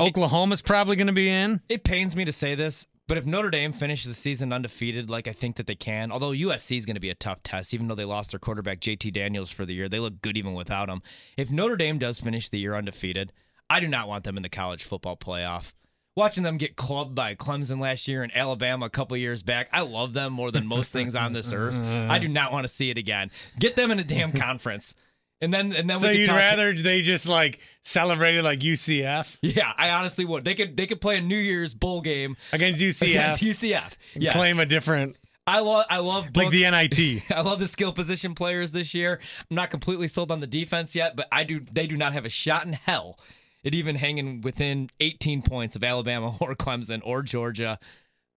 Oklahoma's 0.00 0.60
probably 0.60 0.96
going 0.96 1.06
to 1.06 1.12
be 1.12 1.28
in. 1.28 1.60
It 1.68 1.84
pains 1.84 2.16
me 2.16 2.24
to 2.24 2.32
say 2.32 2.56
this, 2.56 2.88
but 3.08 3.18
if 3.18 3.26
Notre 3.26 3.50
Dame 3.50 3.72
finishes 3.72 4.08
the 4.08 4.14
season 4.14 4.52
undefeated, 4.52 5.10
like 5.10 5.26
I 5.28 5.32
think 5.32 5.56
that 5.56 5.66
they 5.66 5.74
can, 5.74 6.12
although 6.12 6.30
USC 6.30 6.76
is 6.76 6.86
going 6.86 6.94
to 6.94 7.00
be 7.00 7.10
a 7.10 7.14
tough 7.14 7.42
test, 7.42 7.74
even 7.74 7.88
though 7.88 7.94
they 7.94 8.04
lost 8.04 8.30
their 8.30 8.40
quarterback 8.40 8.80
JT 8.80 9.12
Daniels 9.12 9.50
for 9.50 9.66
the 9.66 9.74
year, 9.74 9.88
they 9.88 9.98
look 9.98 10.22
good 10.22 10.36
even 10.36 10.54
without 10.54 10.88
him. 10.88 11.02
If 11.36 11.50
Notre 11.50 11.76
Dame 11.76 11.98
does 11.98 12.20
finish 12.20 12.48
the 12.48 12.58
year 12.60 12.74
undefeated, 12.74 13.32
I 13.68 13.80
do 13.80 13.88
not 13.88 14.08
want 14.08 14.24
them 14.24 14.36
in 14.36 14.42
the 14.42 14.48
college 14.48 14.84
football 14.84 15.16
playoff. 15.16 15.72
Watching 16.14 16.42
them 16.42 16.58
get 16.58 16.76
clubbed 16.76 17.14
by 17.14 17.34
Clemson 17.34 17.80
last 17.80 18.06
year 18.06 18.22
and 18.22 18.36
Alabama 18.36 18.84
a 18.86 18.90
couple 18.90 19.16
years 19.16 19.42
back, 19.42 19.70
I 19.72 19.80
love 19.80 20.12
them 20.12 20.34
more 20.34 20.50
than 20.50 20.66
most 20.66 20.92
things 20.92 21.14
on 21.14 21.32
this 21.32 21.54
earth. 21.54 21.74
I 21.78 22.18
do 22.18 22.28
not 22.28 22.52
want 22.52 22.64
to 22.64 22.68
see 22.68 22.90
it 22.90 22.98
again. 22.98 23.30
Get 23.58 23.76
them 23.76 23.90
in 23.90 23.98
a 23.98 24.04
damn 24.04 24.30
conference. 24.38 24.94
And 25.42 25.52
then 25.52 25.72
and 25.72 25.90
then 25.90 25.98
So 25.98 26.08
you'd 26.08 26.28
rather 26.28 26.72
they 26.72 27.02
just 27.02 27.26
like 27.26 27.58
celebrated 27.82 28.44
like 28.44 28.60
UCF 28.60 29.38
Yeah, 29.42 29.72
I 29.76 29.90
honestly 29.90 30.24
would. 30.24 30.44
They 30.44 30.54
could 30.54 30.76
they 30.76 30.86
could 30.86 31.00
play 31.00 31.18
a 31.18 31.20
New 31.20 31.36
Year's 31.36 31.74
bowl 31.74 32.00
game 32.00 32.36
against 32.52 32.80
UCF, 32.80 33.02
against 33.10 33.42
UCF. 33.42 33.92
Yes. 34.14 34.34
claim 34.34 34.60
a 34.60 34.66
different 34.66 35.16
I 35.46 35.58
love 35.58 35.86
I 35.90 35.98
love 35.98 36.28
like 36.36 36.50
the 36.50 36.70
NIT. 36.70 37.24
I 37.36 37.40
love 37.40 37.58
the 37.58 37.66
skill 37.66 37.92
position 37.92 38.34
players 38.34 38.70
this 38.70 38.94
year. 38.94 39.18
I'm 39.50 39.56
not 39.56 39.70
completely 39.70 40.06
sold 40.06 40.30
on 40.30 40.38
the 40.40 40.46
defense 40.46 40.94
yet, 40.94 41.16
but 41.16 41.26
I 41.32 41.42
do 41.44 41.60
they 41.72 41.86
do 41.86 41.96
not 41.96 42.12
have 42.12 42.24
a 42.24 42.28
shot 42.28 42.64
in 42.64 42.72
hell 42.74 43.18
at 43.64 43.74
even 43.74 43.96
hanging 43.96 44.40
within 44.42 44.90
18 45.00 45.42
points 45.42 45.74
of 45.74 45.82
Alabama 45.82 46.36
or 46.40 46.54
Clemson 46.54 47.00
or 47.04 47.22
Georgia. 47.22 47.78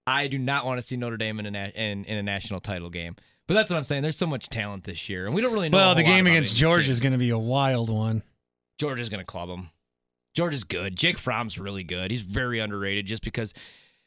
I 0.08 0.28
do 0.28 0.38
not 0.38 0.66
want 0.66 0.80
to 0.80 0.82
see 0.82 0.98
Notre 0.98 1.18
Dame 1.18 1.40
in 1.40 1.56
a 1.56 1.72
in, 1.76 2.06
in 2.06 2.18
a 2.18 2.24
national 2.24 2.60
title 2.60 2.90
game. 2.90 3.16
But 3.48 3.54
that's 3.54 3.70
what 3.70 3.78
I'm 3.78 3.84
saying. 3.84 4.02
There's 4.02 4.18
so 4.18 4.25
much 4.25 4.50
talent 4.50 4.86
this 4.86 5.08
year, 5.08 5.25
and 5.25 5.36
we 5.36 5.42
don't 5.42 5.54
really 5.54 5.70
know. 5.70 5.78
Well, 5.78 5.96
the 5.96 6.04
game 6.04 6.25
against 6.25 6.56
Georgia 6.56 6.90
is 6.90 7.00
going 7.00 7.12
to 7.12 7.20
be 7.20 7.30
a 7.30 7.38
wild 7.38 7.90
one. 7.90 8.24
Georgia's 8.80 9.10
going 9.10 9.20
to 9.20 9.25
club 9.25 9.50
him. 9.50 9.70
Georgia's 10.34 10.64
good. 10.64 10.96
Jake 10.96 11.18
Fromm's 11.18 11.58
really 11.58 11.84
good. 11.84 12.12
He's 12.12 12.24
very 12.24 12.60
underrated 12.60 13.06
just 13.06 13.24
because, 13.24 13.54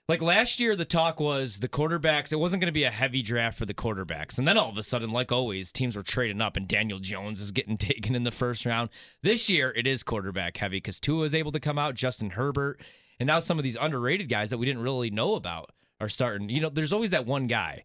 like 0.08 0.20
last 0.20 0.58
year, 0.58 0.74
the 0.74 0.84
talk 0.84 1.20
was 1.20 1.60
the 1.60 1.68
quarterbacks. 1.68 2.32
It 2.32 2.38
wasn't 2.38 2.60
going 2.60 2.68
to 2.68 2.72
be 2.72 2.84
a 2.84 2.90
heavy 2.90 3.22
draft 3.22 3.56
for 3.56 3.64
the 3.64 3.72
quarterbacks. 3.72 4.38
And 4.38 4.46
then 4.46 4.58
all 4.58 4.68
of 4.68 4.76
a 4.76 4.82
sudden, 4.82 5.10
like 5.10 5.30
always, 5.30 5.72
teams 5.72 5.96
were 5.96 6.02
trading 6.02 6.42
up 6.42 6.56
and 6.56 6.68
Daniel 6.68 6.98
Jones 6.98 7.40
is 7.40 7.50
getting 7.52 7.76
taken 7.78 8.14
in 8.14 8.24
the 8.24 8.30
first 8.30 8.66
round. 8.66 8.90
This 9.22 9.48
year, 9.48 9.72
it 9.74 9.86
is 9.86 10.02
quarterback 10.02 10.56
heavy 10.56 10.78
because 10.78 11.00
Tua 11.00 11.24
is 11.24 11.34
able 11.34 11.52
to 11.52 11.60
come 11.60 11.78
out, 11.78 11.94
Justin 11.94 12.30
Herbert, 12.30 12.80
and 13.20 13.26
now 13.26 13.38
some 13.38 13.56
of 13.56 13.64
these 13.64 13.76
underrated 13.80 14.28
guys 14.28 14.50
that 14.50 14.58
we 14.58 14.66
didn't 14.66 14.82
really 14.82 15.10
know 15.10 15.34
about 15.34 15.70
are 16.00 16.08
starting. 16.08 16.50
You 16.50 16.60
know, 16.60 16.68
there's 16.68 16.92
always 16.92 17.10
that 17.12 17.24
one 17.24 17.46
guy 17.46 17.84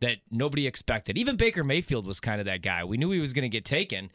that 0.00 0.18
nobody 0.30 0.66
expected. 0.66 1.16
Even 1.16 1.36
Baker 1.36 1.64
Mayfield 1.64 2.06
was 2.06 2.20
kind 2.20 2.40
of 2.40 2.46
that 2.46 2.62
guy. 2.62 2.84
We 2.84 2.96
knew 2.96 3.10
he 3.10 3.20
was 3.20 3.32
going 3.32 3.44
to 3.44 3.48
get 3.48 3.64
taken, 3.64 4.10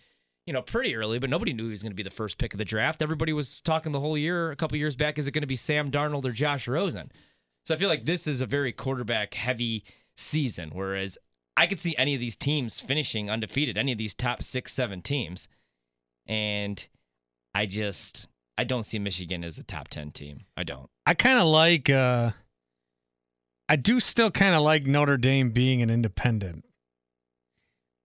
you 0.45 0.53
know, 0.53 0.61
pretty 0.61 0.95
early, 0.95 1.19
but 1.19 1.29
nobody 1.29 1.53
knew 1.53 1.65
he 1.65 1.71
was 1.71 1.81
going 1.81 1.91
to 1.91 1.95
be 1.95 2.03
the 2.03 2.09
first 2.09 2.37
pick 2.37 2.53
of 2.53 2.57
the 2.57 2.65
draft. 2.65 3.01
Everybody 3.01 3.33
was 3.33 3.59
talking 3.59 3.91
the 3.91 3.99
whole 3.99 4.17
year, 4.17 4.51
a 4.51 4.55
couple 4.55 4.77
years 4.77 4.95
back, 4.95 5.17
is 5.17 5.27
it 5.27 5.31
going 5.31 5.41
to 5.41 5.47
be 5.47 5.55
Sam 5.55 5.89
Darnold 5.91 6.25
or 6.25 6.31
Josh 6.31 6.67
Rosen? 6.67 7.11
So 7.65 7.75
I 7.75 7.77
feel 7.77 7.89
like 7.89 8.05
this 8.05 8.27
is 8.27 8.41
a 8.41 8.45
very 8.45 8.71
quarterback 8.71 9.33
heavy 9.33 9.83
season, 10.17 10.71
whereas 10.73 11.17
I 11.57 11.67
could 11.67 11.79
see 11.81 11.95
any 11.97 12.13
of 12.13 12.19
these 12.19 12.35
teams 12.35 12.79
finishing 12.79 13.29
undefeated, 13.29 13.77
any 13.77 13.91
of 13.91 13.97
these 13.97 14.13
top 14.13 14.41
six, 14.41 14.73
seven 14.73 15.01
teams. 15.01 15.47
And 16.27 16.87
I 17.53 17.65
just 17.65 18.27
I 18.57 18.63
don't 18.63 18.83
see 18.83 18.99
Michigan 18.99 19.43
as 19.43 19.57
a 19.57 19.63
top 19.63 19.87
ten 19.87 20.11
team. 20.11 20.41
I 20.55 20.63
don't. 20.63 20.89
I 21.05 21.13
kind 21.13 21.39
of 21.39 21.47
like. 21.47 21.89
uh 21.89 22.31
I 23.71 23.77
do 23.77 24.01
still 24.01 24.29
kind 24.29 24.53
of 24.53 24.63
like 24.63 24.85
Notre 24.85 25.15
Dame 25.15 25.51
being 25.51 25.81
an 25.81 25.89
independent. 25.89 26.65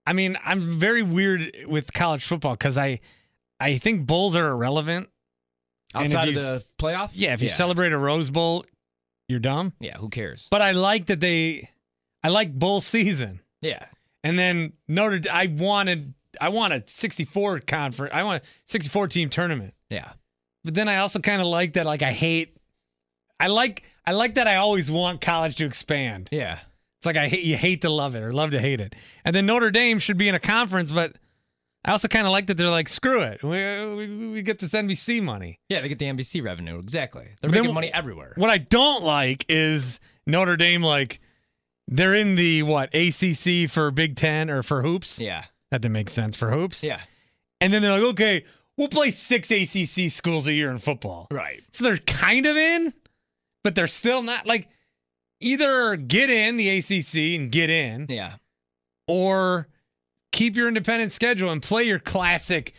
I 0.06 0.12
mean, 0.12 0.38
I'm 0.44 0.61
very 0.61 1.02
weird 1.02 1.50
with 1.66 1.92
college 1.92 2.25
football 2.25 2.52
because 2.52 2.78
I, 2.78 3.00
I 3.58 3.78
think 3.78 4.06
bowls 4.06 4.37
are 4.37 4.46
irrelevant. 4.46 5.08
Outside 5.92 6.28
of 6.28 6.35
you 6.35 6.40
the 6.40 6.64
playoff? 6.78 7.11
Yeah, 7.14 7.32
if 7.32 7.42
you 7.42 7.49
celebrate 7.49 7.90
a 7.90 7.99
Rose 7.99 8.30
Bowl, 8.30 8.64
you're 9.28 9.40
dumb. 9.40 9.73
Yeah, 9.80 9.96
who 9.96 10.08
cares? 10.08 10.46
But 10.52 10.62
I 10.62 10.70
like 10.70 11.06
that 11.06 11.18
they, 11.18 11.68
I 12.23 12.28
like 12.28 12.56
bowl 12.56 12.80
season. 12.80 13.40
Yeah. 13.61 13.87
And 14.23 14.38
then 14.38 14.75
Notre, 14.87 15.18
I 15.32 15.49
wanted, 15.49 16.14
I 16.40 16.50
want 16.50 16.75
a 16.75 16.85
64 16.87 17.58
conference. 17.58 18.12
I 18.14 18.23
want 18.23 18.44
a 18.44 18.46
64 18.66 19.08
team 19.08 19.30
tournament. 19.30 19.75
Yeah. 19.90 20.12
But 20.62 20.75
then 20.75 20.88
I 20.88 20.99
also 20.99 21.18
kind 21.18 21.42
of 21.42 21.49
like 21.49 21.73
that. 21.73 21.87
Like 21.87 22.02
I 22.02 22.12
hate, 22.12 22.56
I 23.38 23.49
like, 23.49 23.83
I 24.05 24.12
like 24.12 24.35
that. 24.37 24.47
I 24.47 24.57
always 24.57 24.90
want 24.90 25.21
college 25.21 25.57
to 25.57 25.66
expand. 25.66 26.28
Yeah. 26.33 26.59
It's 26.99 27.07
like 27.07 27.16
I 27.16 27.28
hate 27.28 27.45
you 27.45 27.57
hate 27.57 27.83
to 27.83 27.90
love 27.90 28.14
it 28.14 28.23
or 28.23 28.33
love 28.33 28.50
to 28.52 28.59
hate 28.61 28.81
it. 28.81 28.95
And 29.25 29.35
then 29.37 29.47
Notre 29.47 29.71
Dame 29.71 29.99
should 29.99 30.16
be 30.16 30.28
in 30.28 30.35
a 30.35 30.38
conference, 30.40 30.90
but 30.90 31.16
I 31.85 31.93
also 31.93 32.09
kind 32.09 32.26
of 32.26 32.33
like 32.33 32.47
that 32.47 32.57
they're 32.57 32.71
like, 32.71 32.88
screw 32.88 33.21
it, 33.21 33.43
we, 33.45 33.95
we, 33.95 34.28
we 34.28 34.43
get 34.43 34.59
this 34.59 34.73
NBC 34.73 35.23
money. 35.23 35.61
Yeah, 35.69 35.81
they 35.83 35.88
get 35.88 35.99
the 35.99 36.07
NBC 36.07 36.43
revenue. 36.43 36.78
Exactly. 36.78 37.28
They're 37.40 37.50
Then 37.50 37.61
making 37.62 37.73
wh- 37.73 37.75
money 37.75 37.93
everywhere. 37.93 38.33
What 38.37 38.50
I 38.50 38.59
don't 38.59 39.05
like 39.05 39.45
is 39.49 40.00
Notre 40.26 40.57
Dame 40.57 40.83
like 40.83 41.21
they're 41.87 42.14
in 42.14 42.35
the 42.35 42.62
what 42.64 42.93
ACC 42.95 43.71
for 43.71 43.90
Big 43.93 44.16
Ten 44.16 44.50
or 44.50 44.62
for 44.62 44.83
hoops. 44.83 45.21
Yeah. 45.21 45.45
That 45.71 45.83
didn't 45.83 45.93
make 45.93 46.11
sense 46.11 46.37
for 46.37 46.50
hoops. 46.50 46.83
Yeah. 46.83 47.00
And 47.61 47.73
then 47.73 47.83
they're 47.83 47.93
like, 47.93 48.02
okay, 48.14 48.45
we'll 48.76 48.88
play 48.88 49.11
six 49.12 49.50
ACC 49.50 50.11
schools 50.11 50.47
a 50.47 50.52
year 50.52 50.71
in 50.71 50.78
football. 50.78 51.28
Right. 51.31 51.62
So 51.73 51.85
they're 51.85 51.99
kind 51.99 52.47
of 52.47 52.57
in, 52.57 52.93
but 53.66 53.75
they're 53.75 53.88
still 53.88 54.23
not 54.23 54.46
like 54.46 54.68
either 55.40 55.96
get 55.96 56.30
in 56.30 56.56
the 56.56 56.68
ACC 56.78 57.35
and 57.37 57.50
get 57.50 57.68
in, 57.68 58.06
Yeah. 58.08 58.35
or 59.08 59.66
keep 60.30 60.54
your 60.54 60.68
independent 60.68 61.11
schedule 61.11 61.50
and 61.50 61.61
play 61.61 61.82
your 61.82 61.99
classic 61.99 62.73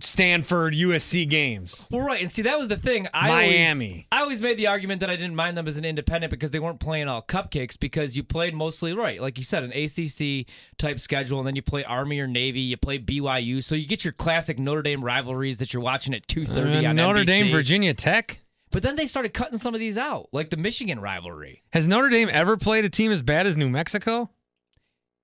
Stanford 0.00 0.74
USC 0.74 1.28
games. 1.28 1.86
Well, 1.90 2.00
right, 2.02 2.20
and 2.22 2.30
see 2.30 2.42
that 2.42 2.58
was 2.58 2.68
the 2.68 2.76
thing. 2.76 3.06
I 3.14 3.28
Miami. 3.28 3.86
Always, 3.90 4.04
I 4.12 4.20
always 4.22 4.42
made 4.42 4.56
the 4.56 4.66
argument 4.66 5.00
that 5.00 5.10
I 5.10 5.14
didn't 5.16 5.36
mind 5.36 5.56
them 5.56 5.68
as 5.68 5.76
an 5.76 5.84
independent 5.84 6.30
because 6.32 6.50
they 6.50 6.58
weren't 6.58 6.80
playing 6.80 7.06
all 7.08 7.22
cupcakes 7.22 7.78
because 7.78 8.16
you 8.16 8.22
played 8.24 8.54
mostly 8.54 8.92
right, 8.92 9.20
like 9.20 9.36
you 9.38 9.44
said, 9.44 9.62
an 9.62 9.72
ACC 9.72 10.46
type 10.78 10.98
schedule, 11.00 11.38
and 11.38 11.46
then 11.46 11.54
you 11.56 11.62
play 11.62 11.84
Army 11.84 12.18
or 12.20 12.26
Navy, 12.26 12.60
you 12.60 12.76
play 12.76 12.98
BYU, 12.98 13.62
so 13.62 13.74
you 13.76 13.86
get 13.86 14.04
your 14.04 14.12
classic 14.12 14.58
Notre 14.58 14.82
Dame 14.82 15.02
rivalries 15.04 15.58
that 15.58 15.72
you're 15.72 15.82
watching 15.82 16.12
at 16.14 16.26
two 16.28 16.44
thirty 16.44 16.86
Uh, 16.86 16.90
on 16.90 16.96
Notre 16.96 17.20
NBC. 17.22 17.26
Dame, 17.26 17.52
Virginia 17.52 17.94
Tech. 17.94 18.40
But 18.74 18.82
then 18.82 18.96
they 18.96 19.06
started 19.06 19.32
cutting 19.32 19.56
some 19.56 19.72
of 19.72 19.78
these 19.78 19.96
out, 19.96 20.30
like 20.32 20.50
the 20.50 20.56
Michigan 20.56 20.98
rivalry. 20.98 21.62
Has 21.72 21.86
Notre 21.86 22.08
Dame 22.08 22.28
ever 22.32 22.56
played 22.56 22.84
a 22.84 22.90
team 22.90 23.12
as 23.12 23.22
bad 23.22 23.46
as 23.46 23.56
New 23.56 23.70
Mexico? 23.70 24.28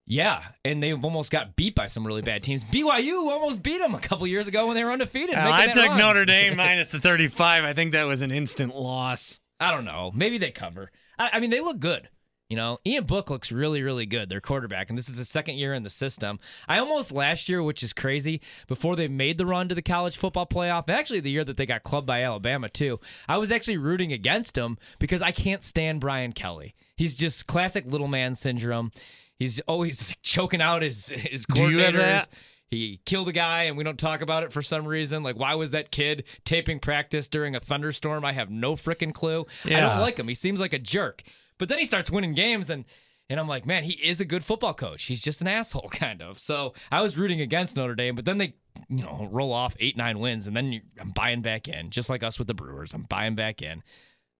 Yeah, 0.06 0.44
and 0.64 0.80
they've 0.80 1.04
almost 1.04 1.32
got 1.32 1.56
beat 1.56 1.74
by 1.74 1.88
some 1.88 2.06
really 2.06 2.22
bad 2.22 2.44
teams. 2.44 2.62
BYU 2.62 3.28
almost 3.28 3.60
beat 3.60 3.78
them 3.78 3.96
a 3.96 3.98
couple 3.98 4.24
years 4.28 4.46
ago 4.46 4.68
when 4.68 4.76
they 4.76 4.84
were 4.84 4.92
undefeated. 4.92 5.34
Uh, 5.34 5.50
I 5.52 5.66
took 5.66 5.88
run. 5.88 5.98
Notre 5.98 6.24
Dame 6.24 6.56
minus 6.56 6.90
the 6.90 7.00
35. 7.00 7.64
I 7.64 7.72
think 7.72 7.90
that 7.90 8.04
was 8.04 8.22
an 8.22 8.30
instant 8.30 8.76
loss. 8.76 9.40
I 9.58 9.72
don't 9.72 9.84
know. 9.84 10.12
Maybe 10.14 10.38
they 10.38 10.52
cover. 10.52 10.92
I, 11.18 11.30
I 11.32 11.40
mean, 11.40 11.50
they 11.50 11.60
look 11.60 11.80
good. 11.80 12.08
You 12.50 12.56
know, 12.56 12.80
Ian 12.84 13.04
Book 13.04 13.30
looks 13.30 13.52
really, 13.52 13.80
really 13.80 14.06
good. 14.06 14.28
Their 14.28 14.40
quarterback, 14.40 14.88
and 14.88 14.98
this 14.98 15.08
is 15.08 15.16
his 15.18 15.28
second 15.28 15.54
year 15.54 15.72
in 15.72 15.84
the 15.84 15.90
system. 15.90 16.40
I 16.68 16.80
almost 16.80 17.12
last 17.12 17.48
year, 17.48 17.62
which 17.62 17.84
is 17.84 17.92
crazy, 17.92 18.40
before 18.66 18.96
they 18.96 19.06
made 19.06 19.38
the 19.38 19.46
run 19.46 19.68
to 19.68 19.74
the 19.76 19.82
college 19.82 20.16
football 20.16 20.46
playoff. 20.46 20.88
Actually, 20.88 21.20
the 21.20 21.30
year 21.30 21.44
that 21.44 21.56
they 21.56 21.64
got 21.64 21.84
clubbed 21.84 22.08
by 22.08 22.24
Alabama 22.24 22.68
too. 22.68 22.98
I 23.28 23.38
was 23.38 23.52
actually 23.52 23.76
rooting 23.76 24.12
against 24.12 24.58
him 24.58 24.78
because 24.98 25.22
I 25.22 25.30
can't 25.30 25.62
stand 25.62 26.00
Brian 26.00 26.32
Kelly. 26.32 26.74
He's 26.96 27.16
just 27.16 27.46
classic 27.46 27.84
little 27.86 28.08
man 28.08 28.34
syndrome. 28.34 28.90
He's 29.38 29.60
always 29.60 30.12
choking 30.22 30.60
out 30.60 30.82
his 30.82 31.08
his 31.08 31.46
coordinators. 31.46 31.54
Do 31.54 31.70
you 31.70 31.78
have 31.78 31.94
that? 31.94 32.28
He 32.70 33.00
killed 33.04 33.28
a 33.28 33.32
guy 33.32 33.64
and 33.64 33.76
we 33.76 33.82
don't 33.82 33.98
talk 33.98 34.20
about 34.20 34.44
it 34.44 34.52
for 34.52 34.62
some 34.62 34.86
reason. 34.86 35.22
Like, 35.22 35.36
why 35.36 35.54
was 35.54 35.72
that 35.72 35.90
kid 35.90 36.24
taping 36.44 36.78
practice 36.78 37.28
during 37.28 37.56
a 37.56 37.60
thunderstorm? 37.60 38.24
I 38.24 38.32
have 38.32 38.48
no 38.48 38.76
freaking 38.76 39.12
clue. 39.12 39.46
I 39.64 39.70
don't 39.80 40.00
like 40.00 40.16
him. 40.16 40.28
He 40.28 40.34
seems 40.34 40.60
like 40.60 40.72
a 40.72 40.78
jerk. 40.78 41.22
But 41.58 41.68
then 41.68 41.78
he 41.78 41.84
starts 41.84 42.10
winning 42.10 42.32
games 42.32 42.70
and 42.70 42.84
and 43.28 43.38
I'm 43.38 43.46
like, 43.46 43.64
man, 43.64 43.84
he 43.84 43.92
is 43.92 44.20
a 44.20 44.24
good 44.24 44.44
football 44.44 44.74
coach. 44.74 45.04
He's 45.04 45.20
just 45.22 45.40
an 45.40 45.46
asshole, 45.46 45.88
kind 45.92 46.20
of. 46.20 46.38
So 46.38 46.74
I 46.90 47.00
was 47.00 47.16
rooting 47.16 47.40
against 47.40 47.76
Notre 47.76 47.94
Dame, 47.94 48.16
but 48.16 48.24
then 48.24 48.38
they, 48.38 48.54
you 48.88 49.04
know, 49.04 49.28
roll 49.30 49.52
off 49.52 49.76
eight, 49.78 49.96
nine 49.96 50.18
wins, 50.18 50.48
and 50.48 50.56
then 50.56 50.72
you, 50.72 50.80
I'm 50.98 51.10
buying 51.10 51.40
back 51.40 51.68
in, 51.68 51.90
just 51.90 52.10
like 52.10 52.24
us 52.24 52.38
with 52.38 52.48
the 52.48 52.54
Brewers. 52.54 52.92
I'm 52.92 53.02
buying 53.02 53.36
back 53.36 53.62
in, 53.62 53.84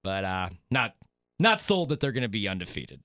but 0.03 0.25
uh, 0.25 0.49
not 0.73 0.97
not 1.39 1.61
sold 1.61 1.91
that 1.91 2.01
they're 2.01 2.11
going 2.11 2.23
to 2.23 2.29
be 2.29 2.49
undefeated. 2.49 3.01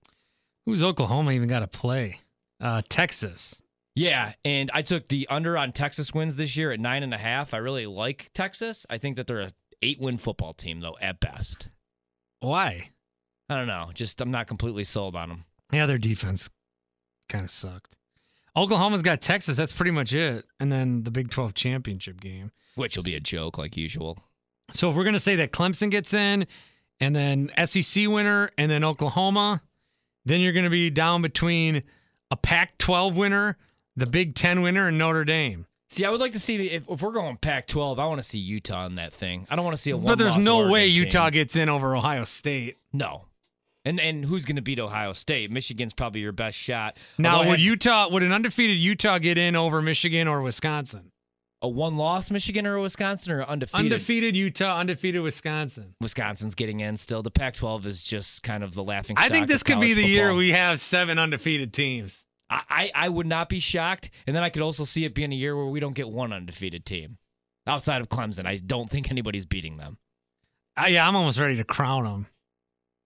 Who's 0.65 0.82
Oklahoma 0.82 1.32
even 1.34 1.48
got 1.48 1.60
to 1.60 1.67
play? 1.67 2.20
Uh, 2.60 2.82
Texas. 2.89 3.62
Yeah, 3.96 4.34
and 4.44 4.70
I 4.74 4.82
took 4.82 5.08
the 5.08 5.28
under 5.30 5.58
on 5.58 5.72
Texas 5.72 6.14
wins 6.14 6.36
this 6.36 6.58
year 6.58 6.72
at 6.72 6.80
nine 6.80 7.02
and 7.02 7.14
a 7.14 7.18
half. 7.18 7.54
I 7.54 7.58
really 7.58 7.86
like 7.86 8.30
Texas. 8.34 8.86
I 8.90 8.98
think 8.98 9.16
that 9.16 9.28
they're 9.28 9.42
a 9.42 9.52
eight 9.82 10.00
win 10.00 10.18
football 10.18 10.54
team 10.54 10.82
though 10.82 10.98
at 11.02 11.20
best. 11.20 11.70
Why? 12.42 12.90
I 13.50 13.56
don't 13.56 13.68
know. 13.68 13.92
Just 13.94 14.20
I'm 14.22 14.32
not 14.32 14.48
completely 14.48 14.84
sold 14.84 15.16
on 15.16 15.30
them. 15.30 15.44
Yeah, 15.72 15.86
their 15.86 15.98
defense 15.98 16.50
kind 17.30 17.44
of 17.44 17.50
sucked. 17.50 17.98
Oklahoma's 18.58 19.02
got 19.02 19.22
Texas. 19.22 19.58
That's 19.58 19.74
pretty 19.74 19.92
much 19.92 20.14
it. 20.14 20.46
And 20.60 20.72
then 20.72 21.04
the 21.04 21.12
Big 21.12 21.30
12 21.30 21.54
championship 21.54 22.22
game. 22.22 22.52
Which 22.75 22.96
will 22.96 23.04
be 23.04 23.16
a 23.16 23.20
joke 23.20 23.58
like 23.58 23.75
usual. 23.75 24.18
So 24.74 24.90
if 24.90 24.96
we're 24.96 25.04
going 25.04 25.14
to 25.14 25.20
say 25.20 25.36
that 25.38 25.52
Clemson 25.52 25.92
gets 25.92 26.14
in 26.14 26.48
and 27.00 27.16
then 27.16 27.50
SEC 27.66 28.08
winner 28.08 28.50
and 28.58 28.72
then 28.72 28.84
Oklahoma, 28.84 29.62
then 30.25 30.40
you're 30.40 30.54
going 30.54 30.66
to 30.66 30.70
be 30.72 30.90
down 30.90 31.22
between 31.22 31.84
a 32.32 32.38
Pac 32.38 32.78
12 32.78 33.18
winner, 33.18 33.58
the 33.96 34.08
Big 34.08 34.36
10 34.36 34.62
winner, 34.62 34.88
and 34.88 34.98
Notre 34.98 35.25
Dame. 35.25 35.66
See, 35.90 36.04
I 36.04 36.10
would 36.10 36.20
like 36.20 36.32
to 36.34 36.40
see 36.40 36.56
if, 36.68 36.84
if 36.90 37.02
we're 37.02 37.12
going 37.12 37.38
Pac-12. 37.38 38.00
I 38.00 38.06
want 38.08 38.20
to 38.20 38.28
see 38.28 38.40
Utah 38.40 38.86
in 38.86 38.96
that 38.96 39.14
thing. 39.14 39.48
I 39.50 39.56
don't 39.56 39.64
want 39.64 39.78
to 39.78 39.82
see 39.82 39.92
a 39.92 39.98
one. 39.98 40.06
But 40.08 40.18
there's 40.18 40.38
no 40.38 40.70
way 40.70 40.88
Utah 40.88 41.25
Team. 41.25 41.34
gets 41.34 41.56
in 41.56 41.70
over 41.70 41.96
Ohio 41.96 42.24
State. 42.24 42.78
No, 42.92 43.25
and 43.86 44.00
and 44.00 44.25
who's 44.25 44.46
going 44.46 44.56
to 44.56 44.62
beat 44.62 44.80
Ohio 44.80 45.14
State? 45.14 45.52
Michigan's 45.52 45.94
probably 45.94 46.22
your 46.22 46.32
best 46.32 46.58
shot. 46.58 46.98
Now, 47.18 47.38
Although 47.38 47.50
would 47.50 47.62
Utah, 47.62 48.10
would 48.10 48.24
an 48.24 48.32
undefeated 48.32 48.78
Utah 48.78 49.20
get 49.20 49.38
in 49.38 49.56
over 49.56 49.82
Michigan 49.82 50.28
or 50.28 50.42
Wisconsin? 50.42 51.12
a 51.62 51.68
one-loss 51.68 52.30
Michigan 52.30 52.68
or 52.68 52.80
Wisconsin 52.80 53.34
or 53.34 53.44
undefeated? 53.44 53.92
Undefeated 53.92 54.36
Utah, 54.36 54.78
undefeated 54.78 55.22
Wisconsin. 55.22 55.96
Wisconsin's 56.00 56.54
getting 56.54 56.82
in 56.82 56.96
still. 56.96 57.24
The 57.24 57.32
Pac-12 57.32 57.86
is 57.86 58.04
just 58.04 58.44
kind 58.44 58.64
of 58.64 58.74
the 58.74 58.84
laughing. 58.84 59.16
I 59.18 59.30
think 59.30 59.48
this 59.48 59.64
could 59.64 59.80
be 59.80 59.94
the 59.94 60.06
year 60.06 60.36
we 60.36 60.52
have 60.52 60.80
seven 60.80 61.18
undefeated 61.18 61.74
teams. 61.74 62.25
I, 62.50 62.62
I 62.70 62.92
I 63.06 63.10
would 63.10 63.28
not 63.28 63.50
be 63.50 63.60
shocked, 63.60 64.10
and 64.28 64.36
then 64.36 64.44
I 64.44 64.50
could 64.50 64.62
also 64.62 64.84
see 64.84 65.06
it 65.06 65.14
being 65.14 65.32
a 65.32 65.36
year 65.36 65.56
where 65.56 65.66
we 65.66 65.80
don't 65.80 65.96
get 65.96 66.10
one 66.10 66.34
undefeated 66.34 66.86
team 66.86 67.18
outside 67.68 68.02
of 68.02 68.10
Clemson. 68.10 68.46
I 68.46 68.58
don't 68.58 68.90
think 68.90 69.10
anybody's 69.10 69.46
beating 69.46 69.78
them. 69.78 69.98
Uh, 70.78 70.88
yeah, 70.88 71.08
I'm 71.08 71.16
almost 71.16 71.40
ready 71.40 71.56
to 71.56 71.64
crown 71.64 72.04
them. 72.04 72.28